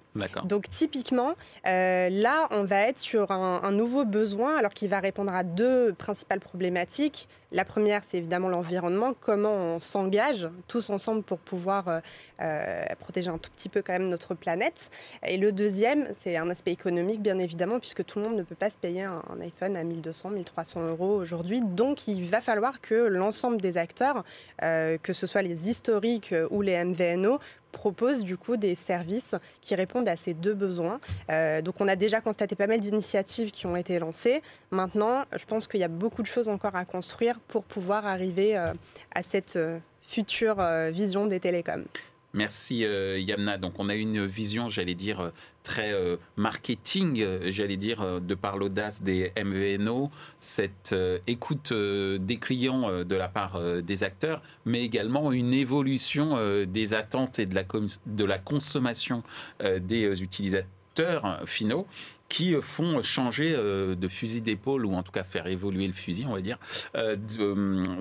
Donc 0.45 0.69
typiquement, 0.69 1.35
euh, 1.67 2.09
là, 2.09 2.47
on 2.51 2.63
va 2.63 2.81
être 2.81 2.99
sur 2.99 3.31
un, 3.31 3.71
nouveau 3.71 4.05
besoin, 4.05 4.55
alors 4.57 4.73
qu'il 4.73 4.89
va 4.89 4.99
répondre 4.99 5.33
à 5.33 5.43
deux 5.43 5.93
principales 5.93 6.39
problématiques. 6.39 7.27
La 7.51 7.65
première, 7.65 8.03
c'est 8.07 8.17
évidemment 8.17 8.47
l'environnement, 8.47 9.15
comment 9.19 9.53
on 9.53 9.79
s'engage 9.79 10.47
tous 10.67 10.91
ensemble 10.91 11.23
pour 11.23 11.39
pouvoir 11.39 11.87
euh, 11.87 11.99
euh, 12.41 12.85
protéger 12.99 13.29
un 13.29 13.39
tout 13.39 13.49
petit 13.57 13.69
peu 13.69 13.81
quand 13.81 13.93
même 13.93 14.07
notre 14.07 14.35
planète. 14.35 14.91
Et 15.25 15.37
le 15.37 15.51
deuxième, 15.51 16.09
c'est 16.21 16.37
un 16.37 16.51
aspect 16.51 16.71
économique, 16.71 17.23
bien 17.23 17.39
évidemment, 17.39 17.79
puisque 17.79 18.05
tout 18.05 18.19
le 18.19 18.25
monde 18.25 18.37
ne 18.37 18.43
peut 18.43 18.53
pas 18.53 18.69
se 18.69 18.77
payer 18.77 19.01
un, 19.03 19.23
iPhone 19.41 19.75
à 19.75 19.83
1200, 19.83 20.29
1300 20.29 20.89
euros 20.89 21.15
aujourd'hui. 21.15 21.61
Donc 21.61 22.07
il 22.07 22.23
va 22.29 22.41
falloir 22.41 22.81
que 22.81 22.93
l'ensemble 22.93 23.59
des 23.59 23.77
acteurs, 23.77 24.23
que 24.59 25.13
ce 25.13 25.25
soit 25.25 25.41
les 25.41 25.69
historiques 25.69 26.35
ou 26.51 26.61
les 26.61 26.83
MVNO, 26.83 27.39
propose 27.71 28.23
du 28.23 28.37
coup 28.37 28.57
des 28.57 28.75
services 28.75 29.35
qui 29.61 29.75
répondent 29.75 30.09
à 30.09 30.15
ces 30.15 30.33
deux 30.33 30.53
besoins. 30.53 30.99
Euh, 31.29 31.61
donc 31.61 31.75
on 31.79 31.87
a 31.87 31.95
déjà 31.95 32.21
constaté 32.21 32.55
pas 32.55 32.67
mal 32.67 32.79
d'initiatives 32.79 33.51
qui 33.51 33.65
ont 33.65 33.75
été 33.75 33.99
lancées. 33.99 34.41
Maintenant, 34.71 35.23
je 35.35 35.45
pense 35.45 35.67
qu'il 35.67 35.79
y 35.79 35.83
a 35.83 35.89
beaucoup 35.89 36.21
de 36.21 36.27
choses 36.27 36.49
encore 36.49 36.75
à 36.75 36.85
construire 36.85 37.38
pour 37.47 37.63
pouvoir 37.63 38.05
arriver 38.05 38.57
euh, 38.57 38.73
à 39.13 39.23
cette 39.23 39.55
euh, 39.55 39.79
future 40.01 40.57
vision 40.91 41.27
des 41.27 41.39
télécoms. 41.39 41.85
Merci 42.33 42.77
Yamna. 42.77 43.57
Donc 43.57 43.73
on 43.77 43.89
a 43.89 43.95
une 43.95 44.25
vision, 44.25 44.69
j'allais 44.69 44.95
dire, 44.95 45.31
très 45.69 45.93
euh, 45.93 46.17
marketing, 46.35 47.21
euh, 47.21 47.51
j'allais 47.51 47.77
dire, 47.77 48.01
euh, 48.01 48.19
de 48.19 48.33
par 48.33 48.57
l'audace 48.57 49.03
des 49.03 49.31
MVNO, 49.37 50.09
cette 50.39 50.95
écoute 51.27 51.71
des 51.71 52.37
clients 52.37 53.03
de 53.03 53.15
la 53.15 53.27
part 53.27 53.61
des 53.81 54.03
acteurs, 54.03 54.41
mais 54.65 54.83
également 54.83 55.31
une 55.31 55.53
évolution 55.53 56.37
des 56.65 56.93
attentes 56.93 57.39
et 57.39 57.45
de 57.45 57.55
la, 57.55 57.63
de 58.05 58.25
la 58.25 58.39
consommation 58.39 59.23
des 59.61 60.21
utilisateurs 60.21 61.41
finaux 61.45 61.85
qui 62.29 62.55
font 62.61 63.01
changer 63.01 63.51
de 63.53 64.07
fusil 64.07 64.41
d'épaule 64.41 64.85
ou 64.85 64.93
en 64.93 65.03
tout 65.03 65.11
cas 65.11 65.23
faire 65.23 65.47
évoluer 65.47 65.87
le 65.87 65.93
fusil, 65.93 66.25
on 66.27 66.33
va 66.33 66.41
dire, 66.41 66.57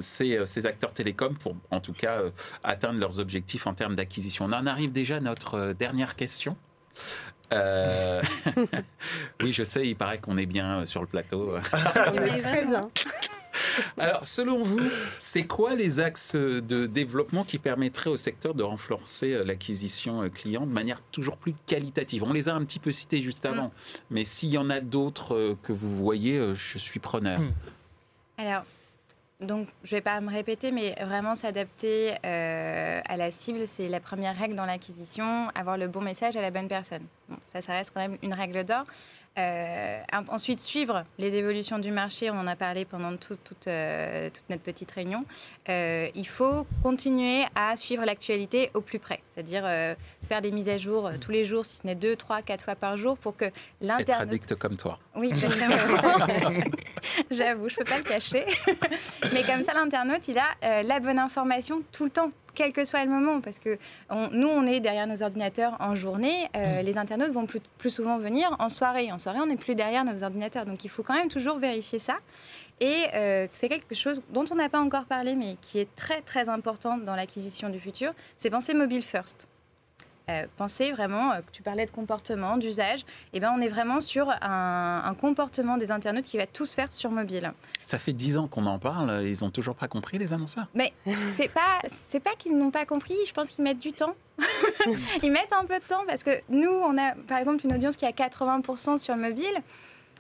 ces, 0.01 0.39
ces, 0.47 0.67
acteurs 0.67 0.93
télécoms 0.93 1.35
pour 1.35 1.57
en 1.71 1.81
tout 1.81 1.95
cas 1.95 2.23
atteindre 2.63 3.01
leurs 3.01 3.21
objectifs 3.21 3.67
en 3.67 3.75
termes 3.75 3.97
d'acquisition. 3.97 4.45
On 4.45 4.53
en 4.53 4.67
arrive 4.67 4.93
déjà 4.93 5.17
à 5.17 5.21
notre 5.21 5.73
dernière 5.73 6.15
question. 6.15 6.57
Euh, 7.53 8.23
oui, 9.43 9.53
je 9.53 9.65
sais, 9.65 9.87
il 9.87 9.97
paraît 9.97 10.19
qu'on 10.19 10.37
est 10.37 10.47
bien 10.47 10.87
sur 10.87 11.01
le 11.01 11.07
plateau. 11.07 11.57
très 11.71 12.67
bien. 12.67 12.89
Alors, 13.97 14.25
selon 14.25 14.63
vous, 14.63 14.81
c'est 15.19 15.45
quoi 15.45 15.75
les 15.75 16.01
axes 16.01 16.35
de 16.35 16.87
développement 16.87 17.45
qui 17.45 17.59
permettraient 17.59 18.11
au 18.11 18.17
secteur 18.17 18.55
de 18.55 18.63
renforcer 18.63 19.33
euh, 19.33 19.45
l'acquisition 19.45 20.23
euh, 20.23 20.29
client 20.29 20.67
de 20.67 20.73
manière 20.73 21.01
toujours 21.13 21.37
plus 21.37 21.55
qualitative? 21.67 22.23
On 22.25 22.33
les 22.33 22.49
a 22.49 22.55
un 22.55 22.65
petit 22.65 22.79
peu 22.79 22.93
cités 22.93 23.21
juste 23.21 23.47
avant, 23.47 23.67
mm. 23.67 23.73
mais 24.11 24.25
s'il 24.25 24.51
y 24.51 24.59
en 24.59 24.71
a 24.71 24.81
d'autres 24.81 25.57
que 25.63 25.73
vous 25.73 25.97
voyez, 25.97 26.41
je 26.55 26.79
suis 26.79 27.01
preneur. 27.01 27.41
Mm. 27.41 27.53
Alors, 28.39 28.65
donc, 29.41 29.69
je 29.85 29.95
ne 29.95 29.99
vais 29.99 30.03
pas 30.03 30.21
me 30.21 30.31
répéter, 30.31 30.73
mais 30.73 30.97
vraiment 31.01 31.37
s'adapter 31.37 32.15
euh, 32.25 33.01
à 33.05 33.17
la 33.17 33.31
cible, 33.31 33.69
c'est 33.69 33.89
la 33.89 34.01
première 34.01 34.37
règle 34.37 34.57
dans 34.57 34.67
l'acquisition, 34.67 35.49
avoir 35.55 35.79
le 35.79 35.87
bon 35.87 36.01
message 36.01 36.37
à 36.37 36.43
la 36.43 36.51
bonne 36.51 36.67
personne. 36.67 37.07
ça, 37.53 37.63
ça 37.63 37.73
reste 37.73 37.93
quand 37.95 38.01
même 38.01 38.19
une 38.23 38.35
règle 38.35 38.65
d'or. 38.65 38.85
Euh, 39.39 40.01
ensuite, 40.29 40.61
suivre 40.61 41.05
les 41.19 41.35
évolutions 41.35 41.79
du 41.79 41.93
marché, 41.93 42.31
on 42.31 42.39
en 42.39 42.47
a 42.47 42.57
parlé 42.57 42.85
pendant 42.85 43.17
toute, 43.17 43.39
euh, 43.69 44.29
toute 44.31 44.51
notre 44.51 44.63
petite 44.63 44.91
réunion. 44.91 45.21
Euh, 45.69 46.09
il 46.15 46.27
faut 46.27 46.67
continuer 46.83 47.45
à 47.55 47.77
suivre 47.77 48.05
l'actualité 48.05 48.71
au 48.75 48.81
plus 48.81 48.99
près, 48.99 49.21
c'est-à-dire 49.35 49.63
faire 50.29 50.43
des 50.43 50.51
mises 50.51 50.69
à 50.69 50.79
jour 50.79 51.11
tous 51.21 51.31
les 51.31 51.47
jours, 51.47 51.65
si 51.65 51.77
ce 51.77 51.87
n'est 51.87 51.95
deux, 51.95 52.17
trois, 52.17 52.43
quatre 52.43 52.65
fois 52.65 52.75
par 52.75 52.97
jour, 52.97 53.17
pour 53.17 53.37
que 53.37 53.47
l'internet... 53.81 54.09
Être 54.09 54.21
addict 54.21 54.55
comme 54.57 54.77
toi. 54.77 54.99
Oui, 55.15 55.31
j'avoue, 57.31 57.69
je 57.69 57.75
ne 57.75 57.79
peux 57.79 57.85
pas 57.85 57.99
le 57.99 58.05
cacher. 58.05 58.45
Mais 59.33 59.45
comme 59.45 59.63
ça, 59.63 59.75
l'internaute, 59.75 60.27
il 60.29 60.39
a 60.39 60.83
la 60.83 61.01
bonne 61.01 61.19
information 61.19 61.83
tout 61.93 62.05
le 62.05 62.11
temps 62.11 62.31
quel 62.59 62.73
que 62.73 62.85
soit 62.85 63.05
le 63.05 63.11
moment, 63.11 63.41
parce 63.41 63.61
que 63.61 63.79
nous, 64.33 64.49
on 64.49 64.67
est 64.67 64.81
derrière 64.81 65.07
nos 65.07 65.23
ordinateurs 65.23 65.77
en 65.79 65.95
journée, 65.95 66.49
euh, 66.57 66.83
mm. 66.83 66.85
les 66.85 66.99
internautes 66.99 67.31
vont 67.31 67.47
plus, 67.47 67.61
plus, 67.79 67.91
souvent 67.91 68.19
venir 68.19 68.55
en 68.59 68.69
soirée. 68.69 69.13
En 69.13 69.19
soirée, 69.19 69.39
on 69.41 69.47
n'est 69.47 69.57
plus 69.57 69.77
derrière 69.77 70.05
nos 70.05 70.25
ordinateurs, 70.25 70.67
donc 70.67 70.85
il 70.85 70.89
faut 70.89 71.05
quand 71.05 71.15
même 71.15 71.29
toujours 71.29 71.59
vérifier 71.59 72.01
ça. 72.01 72.17
Et 72.81 73.07
euh, 73.15 73.47
c'est 73.55 73.69
quelque 73.69 73.95
chose 73.95 74.21
dont 74.31 74.45
on 74.51 74.57
n'a 74.57 74.69
pas 74.69 74.81
encore 74.81 75.05
parlé, 75.05 75.37
mais 75.37 75.57
qui 75.63 75.79
est 75.79 75.95
très 75.95 76.21
très 76.21 76.49
important 76.49 76.99
dans 76.99 77.15
l'acquisition 77.15 77.69
du 77.69 77.79
futur, 77.79 78.13
c'est 78.39 78.51
penser 78.51 78.75
mobile 78.75 79.05
first. 79.05 79.47
Euh, 80.29 80.47
penser 80.59 80.93
vraiment, 80.93 81.33
euh, 81.33 81.41
tu 81.53 81.63
parlais 81.63 81.87
de 81.87 81.91
comportement, 81.91 82.59
d'usage, 82.59 83.01
et 83.01 83.05
eh 83.35 83.41
ben 83.41 83.55
on 83.57 83.63
est 83.63 83.69
vraiment 83.69 84.01
sur 84.01 84.31
un, 84.43 85.15
comportement 85.19 85.79
des 85.79 85.91
internautes 85.91 86.27
qui 86.27 86.37
va 86.37 86.47
tout 86.47 86.67
se 86.67 86.75
faire 86.75 86.93
sur 86.93 87.11
mobile. 87.11 87.53
Ça 87.83 87.99
fait 87.99 88.13
dix 88.13 88.37
ans 88.37 88.47
qu'on 88.47 88.67
en 88.67 88.79
parle, 88.79 89.27
ils 89.27 89.43
n'ont 89.43 89.51
toujours 89.51 89.75
pas 89.75 89.89
compris 89.89 90.19
les 90.19 90.35
annonceurs. 90.35 90.67
Mais 90.75 90.93
c'est 91.35 91.49
pas 91.49 91.79
c'est 92.11 92.21
pas 92.21 92.35
qu'ils 92.39 92.57
n'ont 92.59 92.71
pas 92.71 92.85
compris, 92.85 93.17
je 93.27 93.33
pense 93.33 93.51
qu'ils 93.51 93.65
mettent 93.65 93.79
du 93.79 93.93
temps. 93.93 94.15
ils 95.23 95.33
mettent 95.33 95.53
un 95.53 95.65
peu 95.65 95.79
de 95.79 95.85
temps 95.85 96.05
parce 96.07 96.23
que 96.23 96.43
nous 96.51 96.71
on 96.71 96.99
a 96.99 97.15
par 97.27 97.39
exemple 97.39 97.65
une 97.65 97.73
audience 97.75 97.97
qui 97.97 98.05
a 98.05 98.11
80% 98.11 98.99
sur 98.99 99.17
mobile. 99.17 99.63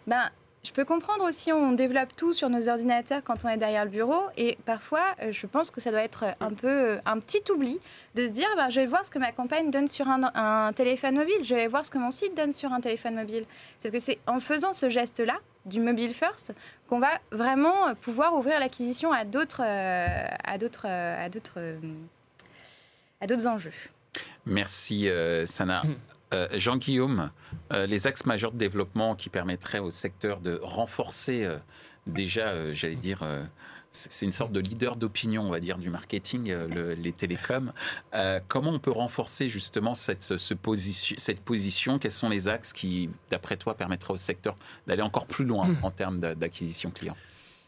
Ben 0.06 0.30
je 0.64 0.72
peux 0.72 0.84
comprendre 0.84 1.24
aussi, 1.24 1.52
on 1.52 1.72
développe 1.72 2.16
tout 2.16 2.32
sur 2.32 2.50
nos 2.50 2.68
ordinateurs 2.68 3.22
quand 3.22 3.44
on 3.44 3.48
est 3.48 3.56
derrière 3.56 3.84
le 3.84 3.90
bureau. 3.90 4.22
Et 4.36 4.58
parfois, 4.64 5.04
euh, 5.22 5.30
je 5.30 5.46
pense 5.46 5.70
que 5.70 5.80
ça 5.80 5.90
doit 5.90 6.02
être 6.02 6.24
un 6.40 6.52
peu 6.52 6.68
euh, 6.68 6.98
un 7.06 7.20
petit 7.20 7.42
oubli 7.50 7.78
de 8.16 8.26
se 8.26 8.32
dire 8.32 8.48
bah, 8.56 8.68
je 8.68 8.80
vais 8.80 8.86
voir 8.86 9.04
ce 9.04 9.10
que 9.10 9.20
ma 9.20 9.30
campagne 9.30 9.70
donne 9.70 9.86
sur 9.86 10.08
un, 10.08 10.72
téléphone 10.74 11.14
mobile, 11.14 11.42
je 11.42 11.54
vais 11.54 11.68
voir 11.68 11.84
ce 11.84 11.90
que 11.90 11.98
mon 11.98 12.10
site 12.10 12.36
donne 12.36 12.52
sur 12.52 12.72
un 12.72 12.80
téléphone 12.80 13.14
mobile. 13.14 13.44
C'est 13.80 13.90
que 13.90 14.00
c'est 14.00 14.18
en 14.26 14.40
faisant 14.40 14.72
ce 14.72 14.88
geste-là, 14.88 15.38
du 15.64 15.80
mobile 15.80 16.12
first, 16.14 16.52
qu'on 16.88 16.98
va 16.98 17.20
vraiment 17.30 17.94
pouvoir 17.94 18.34
ouvrir 18.34 18.58
l'acquisition 18.58 19.12
à 19.12 19.24
d'autres 19.24 19.62
euh, 19.64 20.26
à 20.44 20.58
d'autres 20.58 20.86
à 20.86 21.28
d'autres 21.28 21.60
à 23.20 23.26
d'autres 23.26 23.46
enjeux. 23.46 23.72
Merci 24.44 25.08
Sana. 25.46 25.82
Hmm. 26.30 26.34
Euh, 26.34 26.48
Jean-Guillaume, 26.54 27.30
euh, 27.72 27.86
les 27.86 28.06
axes 28.06 28.26
majeurs 28.26 28.52
de 28.52 28.58
développement 28.58 29.14
qui 29.14 29.28
permettraient 29.28 29.78
au 29.78 29.90
secteur 29.90 30.40
de 30.40 30.60
renforcer 30.62 31.44
euh, 31.44 31.58
déjà, 32.06 32.72
j'allais 32.72 32.96
dire, 32.96 33.20
c'est 33.92 34.24
une 34.24 34.32
sorte 34.32 34.52
de 34.52 34.60
leader 34.60 34.96
d'opinion, 34.96 35.42
on 35.42 35.50
va 35.50 35.60
dire, 35.60 35.78
du 35.78 35.90
marketing, 35.90 36.52
les 36.52 37.12
télécoms. 37.12 37.72
comment 38.48 38.70
on 38.70 38.78
peut 38.78 38.90
renforcer 38.90 39.48
justement 39.48 39.94
cette, 39.94 40.32
position, 40.62 41.16
cette 41.18 41.40
position? 41.40 41.98
Quels 41.98 42.12
sont 42.12 42.30
les 42.30 42.48
axes 42.48 42.72
qui, 42.72 43.10
d'après 43.30 43.58
toi, 43.58 43.74
permettraient 43.74 44.14
au 44.14 44.18
secteur 44.18 44.56
d'aller 44.86 45.02
encore 45.02 45.26
plus 45.26 45.44
loin 45.44 45.76
en 45.82 45.90
termes 45.90 46.18
d'acquisition 46.18 46.90
client? 46.90 47.16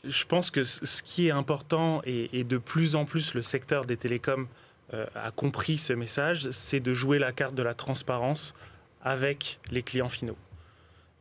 Je 0.05 0.25
pense 0.25 0.51
que 0.51 0.65
ce 0.65 1.03
qui 1.03 1.27
est 1.27 1.33
important 1.33 2.01
et, 2.05 2.31
et 2.33 2.45
de 2.45 2.57
plus 2.57 2.97
en 2.97 3.05
plus 3.05 3.35
le 3.35 3.43
secteur 3.43 3.85
des 3.85 3.99
télécoms 3.99 4.47
a 4.93 5.31
compris 5.31 5.79
ce 5.79 5.93
message, 5.93 6.51
c'est 6.51 6.81
de 6.81 6.93
jouer 6.93 7.19
la 7.19 7.33
carte 7.33 7.55
de 7.55 7.63
la 7.63 7.75
transparence 7.75 8.55
avec 9.03 9.61
les 9.71 9.83
clients 9.83 10.09
finaux. 10.09 10.37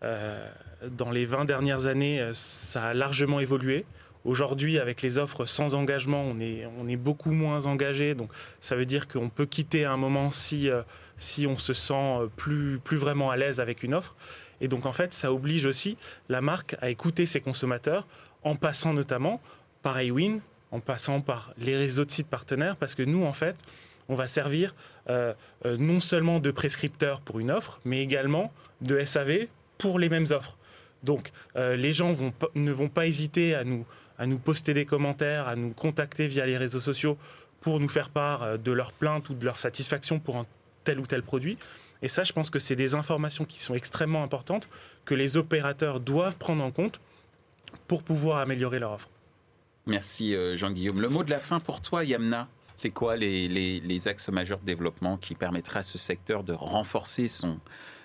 Euh, 0.03 0.49
dans 0.89 1.11
les 1.11 1.25
20 1.25 1.45
dernières 1.45 1.85
années, 1.85 2.21
euh, 2.21 2.33
ça 2.33 2.83
a 2.83 2.93
largement 2.93 3.39
évolué. 3.39 3.85
Aujourd'hui, 4.25 4.79
avec 4.79 5.01
les 5.01 5.17
offres 5.17 5.45
sans 5.45 5.75
engagement, 5.75 6.23
on 6.23 6.39
est, 6.39 6.95
beaucoup 6.97 7.31
moins 7.31 7.65
engagé. 7.65 8.15
Donc, 8.15 8.29
ça 8.59 8.75
veut 8.75 8.85
dire 8.85 9.07
qu'on 9.07 9.29
peut 9.29 9.45
quitter 9.45 9.85
à 9.85 9.93
un 9.93 9.97
moment 9.97 10.31
si, 10.31 10.69
si 11.17 11.47
on 11.47 11.57
se 11.57 11.73
sent 11.73 12.27
plus, 12.35 12.79
plus 12.83 12.97
vraiment 12.97 13.31
à 13.31 13.37
l'aise 13.37 13.61
avec 13.61 13.81
une 13.81 13.93
offre. 13.93 14.17
Et 14.59 14.67
donc, 14.67 14.85
en 14.85 14.91
fait, 14.91 15.13
ça 15.13 15.31
oblige 15.31 15.65
aussi 15.65 15.97
la 16.27 16.41
marque 16.41 16.75
à 16.81 16.89
écouter 16.89 17.25
ses 17.25 17.39
consommateurs 17.39 18.07
en 18.43 18.57
passant 18.57 18.93
notamment 18.93 19.41
par 19.83 19.95
Awin, 19.95 20.39
en 20.71 20.79
passant 20.79 21.21
par 21.21 21.53
les 21.57 21.75
réseaux 21.75 22.05
de 22.05 22.11
sites 22.11 22.27
partenaires, 22.27 22.75
parce 22.75 22.95
que 22.95 23.03
nous, 23.03 23.25
en 23.25 23.33
fait, 23.33 23.55
on 24.07 24.15
va 24.15 24.27
servir 24.27 24.73
euh, 25.09 25.33
euh, 25.65 25.77
non 25.77 25.99
seulement 25.99 26.39
de 26.39 26.51
prescripteur 26.51 27.21
pour 27.21 27.39
une 27.39 27.51
offre, 27.51 27.79
mais 27.85 28.01
également 28.01 28.51
de 28.81 29.03
SAV 29.03 29.47
pour 29.77 29.99
les 29.99 30.09
mêmes 30.09 30.27
offres. 30.31 30.57
Donc 31.01 31.31
les 31.55 31.93
gens 31.93 32.13
ne 32.55 32.71
vont 32.73 32.89
pas 32.89 33.07
hésiter 33.07 33.55
à 33.55 33.63
nous, 33.63 33.85
à 34.17 34.25
nous 34.25 34.37
poster 34.37 34.73
des 34.73 34.85
commentaires, 34.85 35.47
à 35.47 35.55
nous 35.55 35.69
contacter 35.69 36.27
via 36.27 36.45
les 36.45 36.57
réseaux 36.57 36.81
sociaux 36.81 37.17
pour 37.61 37.79
nous 37.79 37.87
faire 37.87 38.09
part 38.09 38.59
de 38.59 38.71
leur 38.73 38.91
plainte 38.91 39.29
ou 39.29 39.33
de 39.33 39.45
leur 39.45 39.59
satisfaction 39.59 40.19
pour 40.19 40.35
un 40.35 40.45
tel 40.83 40.99
ou 40.99 41.07
tel 41.07 41.23
produit. 41.23 41.57
Et 42.01 42.07
ça, 42.07 42.23
je 42.23 42.33
pense 42.33 42.49
que 42.49 42.59
c'est 42.59 42.75
des 42.75 42.95
informations 42.95 43.45
qui 43.45 43.61
sont 43.61 43.75
extrêmement 43.75 44.23
importantes 44.23 44.67
que 45.05 45.15
les 45.15 45.37
opérateurs 45.37 45.99
doivent 45.99 46.37
prendre 46.37 46.63
en 46.63 46.71
compte 46.71 46.99
pour 47.87 48.03
pouvoir 48.03 48.39
améliorer 48.39 48.79
leur 48.79 48.93
offre. 48.93 49.09
Merci 49.89 50.35
euh, 50.35 50.55
Jean-Guillaume. 50.55 51.01
Le 51.01 51.09
mot 51.09 51.23
de 51.23 51.31
la 51.31 51.39
fin 51.39 51.59
pour 51.59 51.81
toi, 51.81 52.03
Yamna 52.03 52.47
c'est 52.75 52.91
quoi 52.91 53.17
les, 53.17 54.07
axes 54.07 54.29
majeurs 54.29 54.59
de 54.59 54.65
développement 54.65 55.17
qui 55.17 55.35
permettraient 55.35 55.79
à 55.79 55.83
ce 55.83 55.97
secteur 55.97 56.45
de 56.45 56.53
renforcer 56.53 57.27
son, 57.27 57.59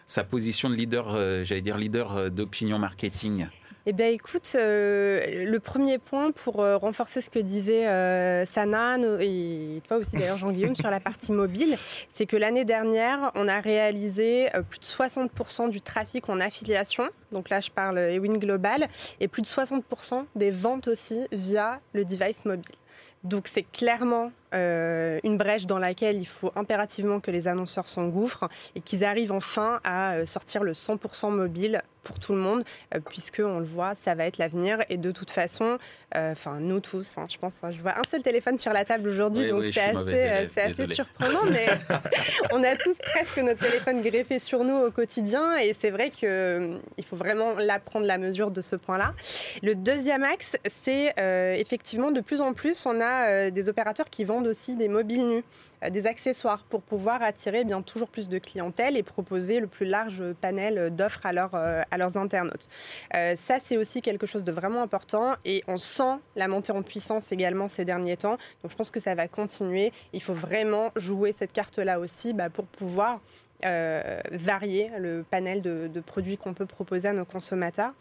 sa 0.09 0.25
position 0.25 0.69
de 0.69 0.75
leader, 0.75 1.15
euh, 1.15 1.45
j'allais 1.45 1.61
dire 1.61 1.79
leader 1.79 2.17
euh, 2.17 2.29
d'opinion 2.29 2.81
marketing? 2.81 3.47
Eh 3.87 3.93
bien, 3.93 4.09
écoute, 4.09 4.51
euh, 4.55 5.45
le 5.45 5.61
premier 5.61 5.99
point 5.99 6.31
pour 6.31 6.61
euh, 6.61 6.79
renforcer 6.79 7.21
ce 7.21 7.29
que 7.29 7.39
disait 7.39 7.87
euh, 7.87 8.47
Sana 8.47 8.97
et 9.21 9.83
toi 9.87 9.99
aussi 9.99 10.11
d'ailleurs 10.13 10.39
Jean-Guillaume 10.39 10.75
sur 10.75 10.89
la 10.89 11.01
partie 11.01 11.33
mobile, 11.33 11.77
c'est 12.15 12.25
que 12.25 12.37
l'année 12.37 12.65
dernière, 12.65 13.31
on 13.35 13.47
a 13.47 13.61
réalisé 13.61 14.49
plus 14.71 14.79
de 14.79 14.87
60% 14.87 15.69
du 15.69 15.83
trafic 15.83 16.31
en 16.31 16.41
affiliation. 16.41 17.11
Donc 17.31 17.51
là, 17.51 17.61
je 17.61 17.71
parle 17.71 17.99
Ewin 17.99 18.39
Global 18.39 18.89
et 19.21 19.29
plus 19.29 19.43
de 19.43 19.47
60% 19.47 20.25
des 20.35 20.51
ventes 20.51 20.89
aussi 20.89 21.27
via 21.31 21.81
le 21.93 22.07
device 22.07 22.43
mobile. 22.47 22.77
Donc 23.23 23.49
c'est 23.53 23.65
clairement 23.71 24.33
euh, 24.55 25.19
une 25.25 25.37
brèche 25.37 25.67
dans 25.67 25.79
laquelle 25.79 26.17
il 26.17 26.27
faut 26.27 26.53
impérativement 26.55 27.21
que 27.21 27.31
les 27.31 27.49
annonceurs 27.49 27.89
s'engouffrent 27.89 28.49
et 28.77 28.81
qu'ils 28.81 29.05
arrivent 29.05 29.33
enfin 29.33 29.81
à 29.85 30.15
euh, 30.15 30.27
sortir 30.27 30.63
le 30.63 30.73
100% 30.73 31.31
mobile 31.31 31.83
pour 32.05 32.19
tout 32.19 32.35
le 32.35 32.39
monde, 32.39 32.65
euh, 32.95 33.01
puisque 33.01 33.41
on 33.43 33.61
le 33.61 33.65
voit, 33.65 33.95
ça 34.05 34.15
va 34.15 34.27
être 34.27 34.37
l'avenir. 34.37 34.79
Et 34.91 34.99
de 34.99 35.11
toute 35.11 35.31
façon, 35.31 35.79
enfin 36.15 36.61
nous 36.61 36.79
tous, 36.79 37.11
hein, 37.17 37.27
je 37.29 37.39
pense, 37.39 37.55
hein, 37.63 37.73
je 37.73 37.81
vois 37.81 37.99
un 37.99 38.03
seul 38.09 38.23
téléphone 38.23 38.57
sur 38.57 38.73
la 38.73 38.85
table 38.85 39.09
aujourd'hui, 39.09 39.49
donc 39.49 39.65
c'est 39.73 39.81
assez, 39.81 40.61
assez 40.61 40.95
surprenant, 40.95 41.41
mais 41.51 41.67
on 42.53 42.63
a 42.63 42.77
tous 42.77 42.97
presque 42.99 43.39
notre 43.39 43.59
téléphone 43.59 44.01
greffé 44.01 44.39
sur 44.39 44.63
nous 44.63 44.77
au 44.77 44.91
quotidien, 44.93 45.57
et 45.57 45.75
c'est 45.81 45.91
vrai 45.91 46.11
qu'il 46.11 47.05
faut 47.05 47.17
vraiment 47.17 47.55
là 47.55 47.81
prendre 47.81 48.07
la 48.07 48.19
mesure 48.19 48.53
de 48.53 48.63
ce 48.63 48.77
point-là. 48.77 49.15
Le 49.63 49.75
deuxième 49.75 50.23
axe, 50.23 50.57
c'est 50.85 51.15
effectivement 51.59 52.13
de 52.13 52.21
plus 52.21 52.41
en 52.41 52.53
plus, 52.53 52.87
on 52.87 53.01
a 53.01 53.51
des 53.51 53.69
opérateurs 53.69 54.09
qui 54.09 54.25
vendent 54.25 54.44
aussi 54.47 54.75
des 54.75 54.89
mobiles 54.89 55.27
nus, 55.27 55.45
euh, 55.83 55.91
des 55.91 56.07
accessoires 56.07 56.65
pour 56.69 56.83
pouvoir 56.83 57.23
attirer 57.23 57.65
bien 57.65 57.83
toujours 57.83 58.09
plus 58.09 58.29
de 58.29 58.39
clientèle 58.39 58.97
et 58.97 59.03
proposer 59.03 59.61
le 59.61 59.67
plus 59.67 59.87
large 59.87 60.23
panel 60.41 60.95
d'offres 60.95 61.25
à, 61.25 61.31
euh, 61.31 61.83
à 61.91 61.99
leurs 61.99 62.17
internautes. 62.17 62.69
Euh, 63.15 63.37
ça, 63.37 63.59
c'est 63.61 63.77
aussi 63.77 64.03
quelque 64.03 64.27
chose 64.27 64.45
de 64.45 64.53
vraiment 64.53 64.83
important 64.83 65.35
et 65.45 65.63
on 65.69 65.77
sent 65.77 66.19
la 66.37 66.49
montée 66.49 66.73
en 66.73 66.83
puissance 66.83 67.25
également 67.31 67.69
ces 67.69 67.85
derniers 67.85 68.17
temps. 68.17 68.39
Donc 68.63 68.71
je 68.71 68.77
pense 68.77 68.91
que 68.91 69.01
ça 69.01 69.15
va 69.15 69.29
continuer. 69.29 69.93
Il 70.13 70.23
faut 70.23 70.35
vraiment 70.35 70.91
jouer 70.97 71.35
cette 71.39 71.53
carte-là 71.53 71.99
aussi 71.99 72.33
bah, 72.33 72.51
pour 72.51 72.67
pouvoir 72.67 73.21
euh, 73.65 74.21
varier 74.31 74.91
le 74.99 75.25
panel 75.29 75.63
de, 75.63 76.01
produits 76.01 76.37
qu'on 76.37 76.53
peut 76.53 76.67
proposer 76.67 77.09
à 77.09 77.13
nos 77.15 77.25
consommateurs. 77.25 77.93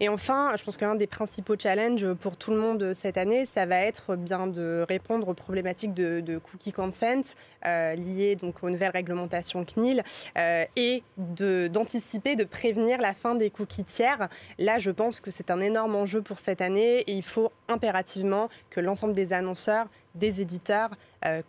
Et 0.00 0.08
enfin, 0.08 0.52
je 0.56 0.64
pense 0.64 0.76
que 0.76 0.84
l'un 0.84 0.96
des 0.96 1.06
principaux 1.06 1.54
challenges 1.56 2.12
pour 2.14 2.36
tout 2.36 2.50
le 2.50 2.56
monde 2.56 2.96
cette 3.00 3.16
année, 3.16 3.46
ça 3.46 3.64
va 3.64 3.76
être 3.76 4.16
bien 4.16 4.48
de 4.48 4.84
répondre 4.88 5.28
aux 5.28 5.34
problématiques 5.34 5.94
de, 5.94 6.38
cookie 6.38 6.72
consent 6.72 7.34
euh, 7.66 7.94
liées 7.94 8.34
donc 8.34 8.62
aux 8.62 8.70
nouvelles 8.70 8.90
réglementations 8.90 9.64
CNIL 9.64 10.02
euh, 10.36 10.64
et 10.74 11.04
d'anticiper, 11.16 12.34
de, 12.34 12.44
prévenir 12.44 13.00
la 13.00 13.14
fin 13.14 13.36
des 13.36 13.50
cookies 13.50 13.84
tiers. 13.84 14.28
Là, 14.58 14.78
je 14.78 14.90
pense 14.90 15.20
que 15.20 15.30
c'est 15.30 15.50
un 15.50 15.60
énorme 15.60 15.94
enjeu 15.94 16.22
pour 16.22 16.38
cette 16.40 16.60
année 16.60 17.00
et 17.00 17.12
il 17.12 17.22
faut 17.22 17.52
impérativement 17.68 18.48
que 18.70 18.80
l'ensemble 18.80 19.14
des 19.14 19.32
annonceurs, 19.32 19.86
des 20.14 20.40
éditeurs 20.40 20.90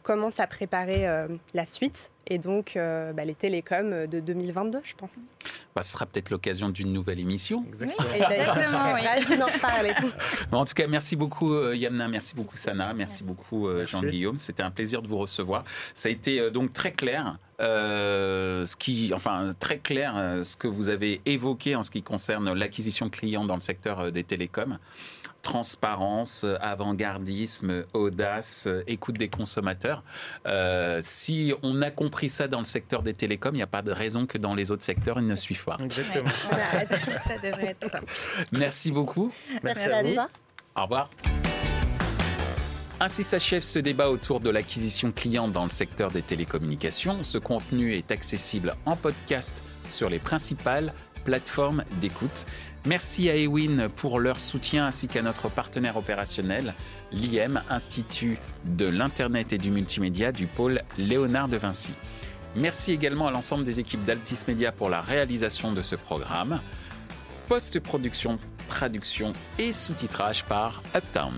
commencent 0.04 0.40
à 0.40 0.48
préparer 0.48 1.08
la 1.54 1.66
suite 1.66 2.12
et 2.28 2.38
donc 2.38 2.76
euh, 2.76 3.12
bah, 3.14 3.26
les 3.26 3.36
télécoms 3.36 4.08
de 4.08 4.20
2022, 4.20 4.80
je 4.84 4.94
pense. 4.96 5.10
Bah, 5.76 5.84
ce 5.84 5.92
sera 5.92 6.06
peut-être 6.06 6.30
l'occasion 6.30 6.70
d'une 6.70 6.94
nouvelle 6.94 7.20
émission. 7.20 7.66
Exactement. 7.68 8.98
Exactement 8.98 8.98
en 10.52 10.66
tout 10.66 10.74
cas, 10.74 10.88
merci 10.88 11.16
beaucoup 11.16 11.54
euh, 11.54 11.76
Yamna, 11.76 12.08
merci 12.08 12.36
beaucoup 12.36 12.58
Sana, 12.58 12.94
merci, 12.94 13.24
beaucoup 13.24 13.68
euh, 13.68 13.86
Jean-Guillaume. 13.86 14.38
C'était 14.38 14.64
un 14.64 14.72
plaisir 14.72 15.02
de 15.02 15.08
vous 15.08 15.18
recevoir. 15.18 15.64
Ça 15.96 16.10
a 16.10 16.12
été 16.12 16.52
donc 16.52 16.74
très 16.74 16.92
clair. 16.92 17.38
Ce 17.64 18.76
qui, 18.76 19.14
enfin, 19.14 19.54
très 19.60 19.80
clair 19.80 20.40
ce 20.44 20.56
que 20.56 20.68
vous 20.68 20.90
avez 20.90 21.22
évoqué 21.26 21.76
en 21.76 21.84
ce 21.84 21.92
qui 21.92 22.04
concerne 22.04 22.54
l'acquisition 22.54 23.10
client 23.10 23.46
dans 23.46 23.56
le 23.56 23.62
secteur 23.62 24.12
des 24.12 24.24
télécoms 24.24 24.78
transparence, 25.44 26.46
avant-gardisme, 26.62 27.86
audace, 27.94 28.68
écoute 28.88 29.20
des 29.20 29.30
consommateurs. 29.30 30.04
Euh, 30.48 31.00
si 31.04 31.54
on 31.62 31.84
a 31.84 31.92
compris 31.92 32.32
ça 32.32 32.48
dans 32.48 32.60
le 32.60 32.66
secteur 32.66 33.04
des 33.04 33.14
télécoms, 33.14 33.54
il 33.54 33.58
n'y 33.58 33.62
a 33.62 33.68
pas 33.68 33.84
de 33.84 33.92
raison 33.92 34.26
que 34.26 34.40
dans 34.40 34.56
les 34.56 34.72
autres 34.72 34.84
secteurs, 34.84 35.20
ils 35.20 35.28
ne 35.28 35.36
suivent 35.36 35.66
pas. 35.66 35.78
Exactement. 35.84 36.30
ça 37.28 37.38
devrait 37.38 37.76
être 37.80 37.92
ça. 37.92 38.00
Merci 38.52 38.92
beaucoup. 38.92 39.32
Merci, 39.62 39.86
à 39.86 40.02
vous. 40.02 40.16
Au 40.76 40.84
revoir. 40.84 41.10
Ainsi 43.06 43.26
s'achève 43.26 43.64
ce 43.64 43.80
débat 43.80 44.10
autour 44.10 44.40
de 44.40 44.50
l'acquisition 44.50 45.12
client 45.12 45.50
dans 45.50 45.66
le 45.66 45.70
secteur 45.70 46.10
des 46.10 46.22
télécommunications. 46.22 47.22
Ce 47.22 47.38
contenu 47.38 47.94
est 47.96 48.12
accessible 48.12 48.72
en 48.86 48.96
podcast 48.96 49.62
sur 49.90 50.10
les 50.10 50.20
principales 50.20 50.94
plateformes 51.26 51.84
d'écoute. 52.00 52.46
Merci 52.86 53.30
à 53.30 53.36
Ewin 53.36 53.90
pour 53.90 54.22
leur 54.22 54.40
soutien 54.40 54.88
ainsi 54.88 55.10
qu'à 55.10 55.22
notre 55.22 55.50
partenaire 55.50 55.98
opérationnel, 55.98 56.76
l'IM, 57.12 57.62
Institut 57.70 58.38
de 58.64 58.88
l'Internet 58.88 59.52
et 59.52 59.58
du 59.58 59.70
Multimédia 59.70 60.32
du 60.32 60.48
pôle 60.48 60.82
Léonard 60.98 61.50
de 61.50 61.58
Vinci. 61.58 61.92
Merci 62.56 62.94
également 62.94 63.28
à 63.28 63.32
l'ensemble 63.32 63.66
des 63.66 63.82
équipes 63.82 64.06
d'Altis 64.06 64.46
Media 64.48 64.72
pour 64.72 64.90
la 64.90 65.02
réalisation 65.02 65.74
de 65.74 65.82
ce 65.82 65.98
programme. 65.98 66.62
Post-production, 67.50 68.40
traduction 68.70 69.34
et 69.60 69.74
sous-titrage 69.74 70.46
par 70.46 70.82
Uptown. 70.96 71.34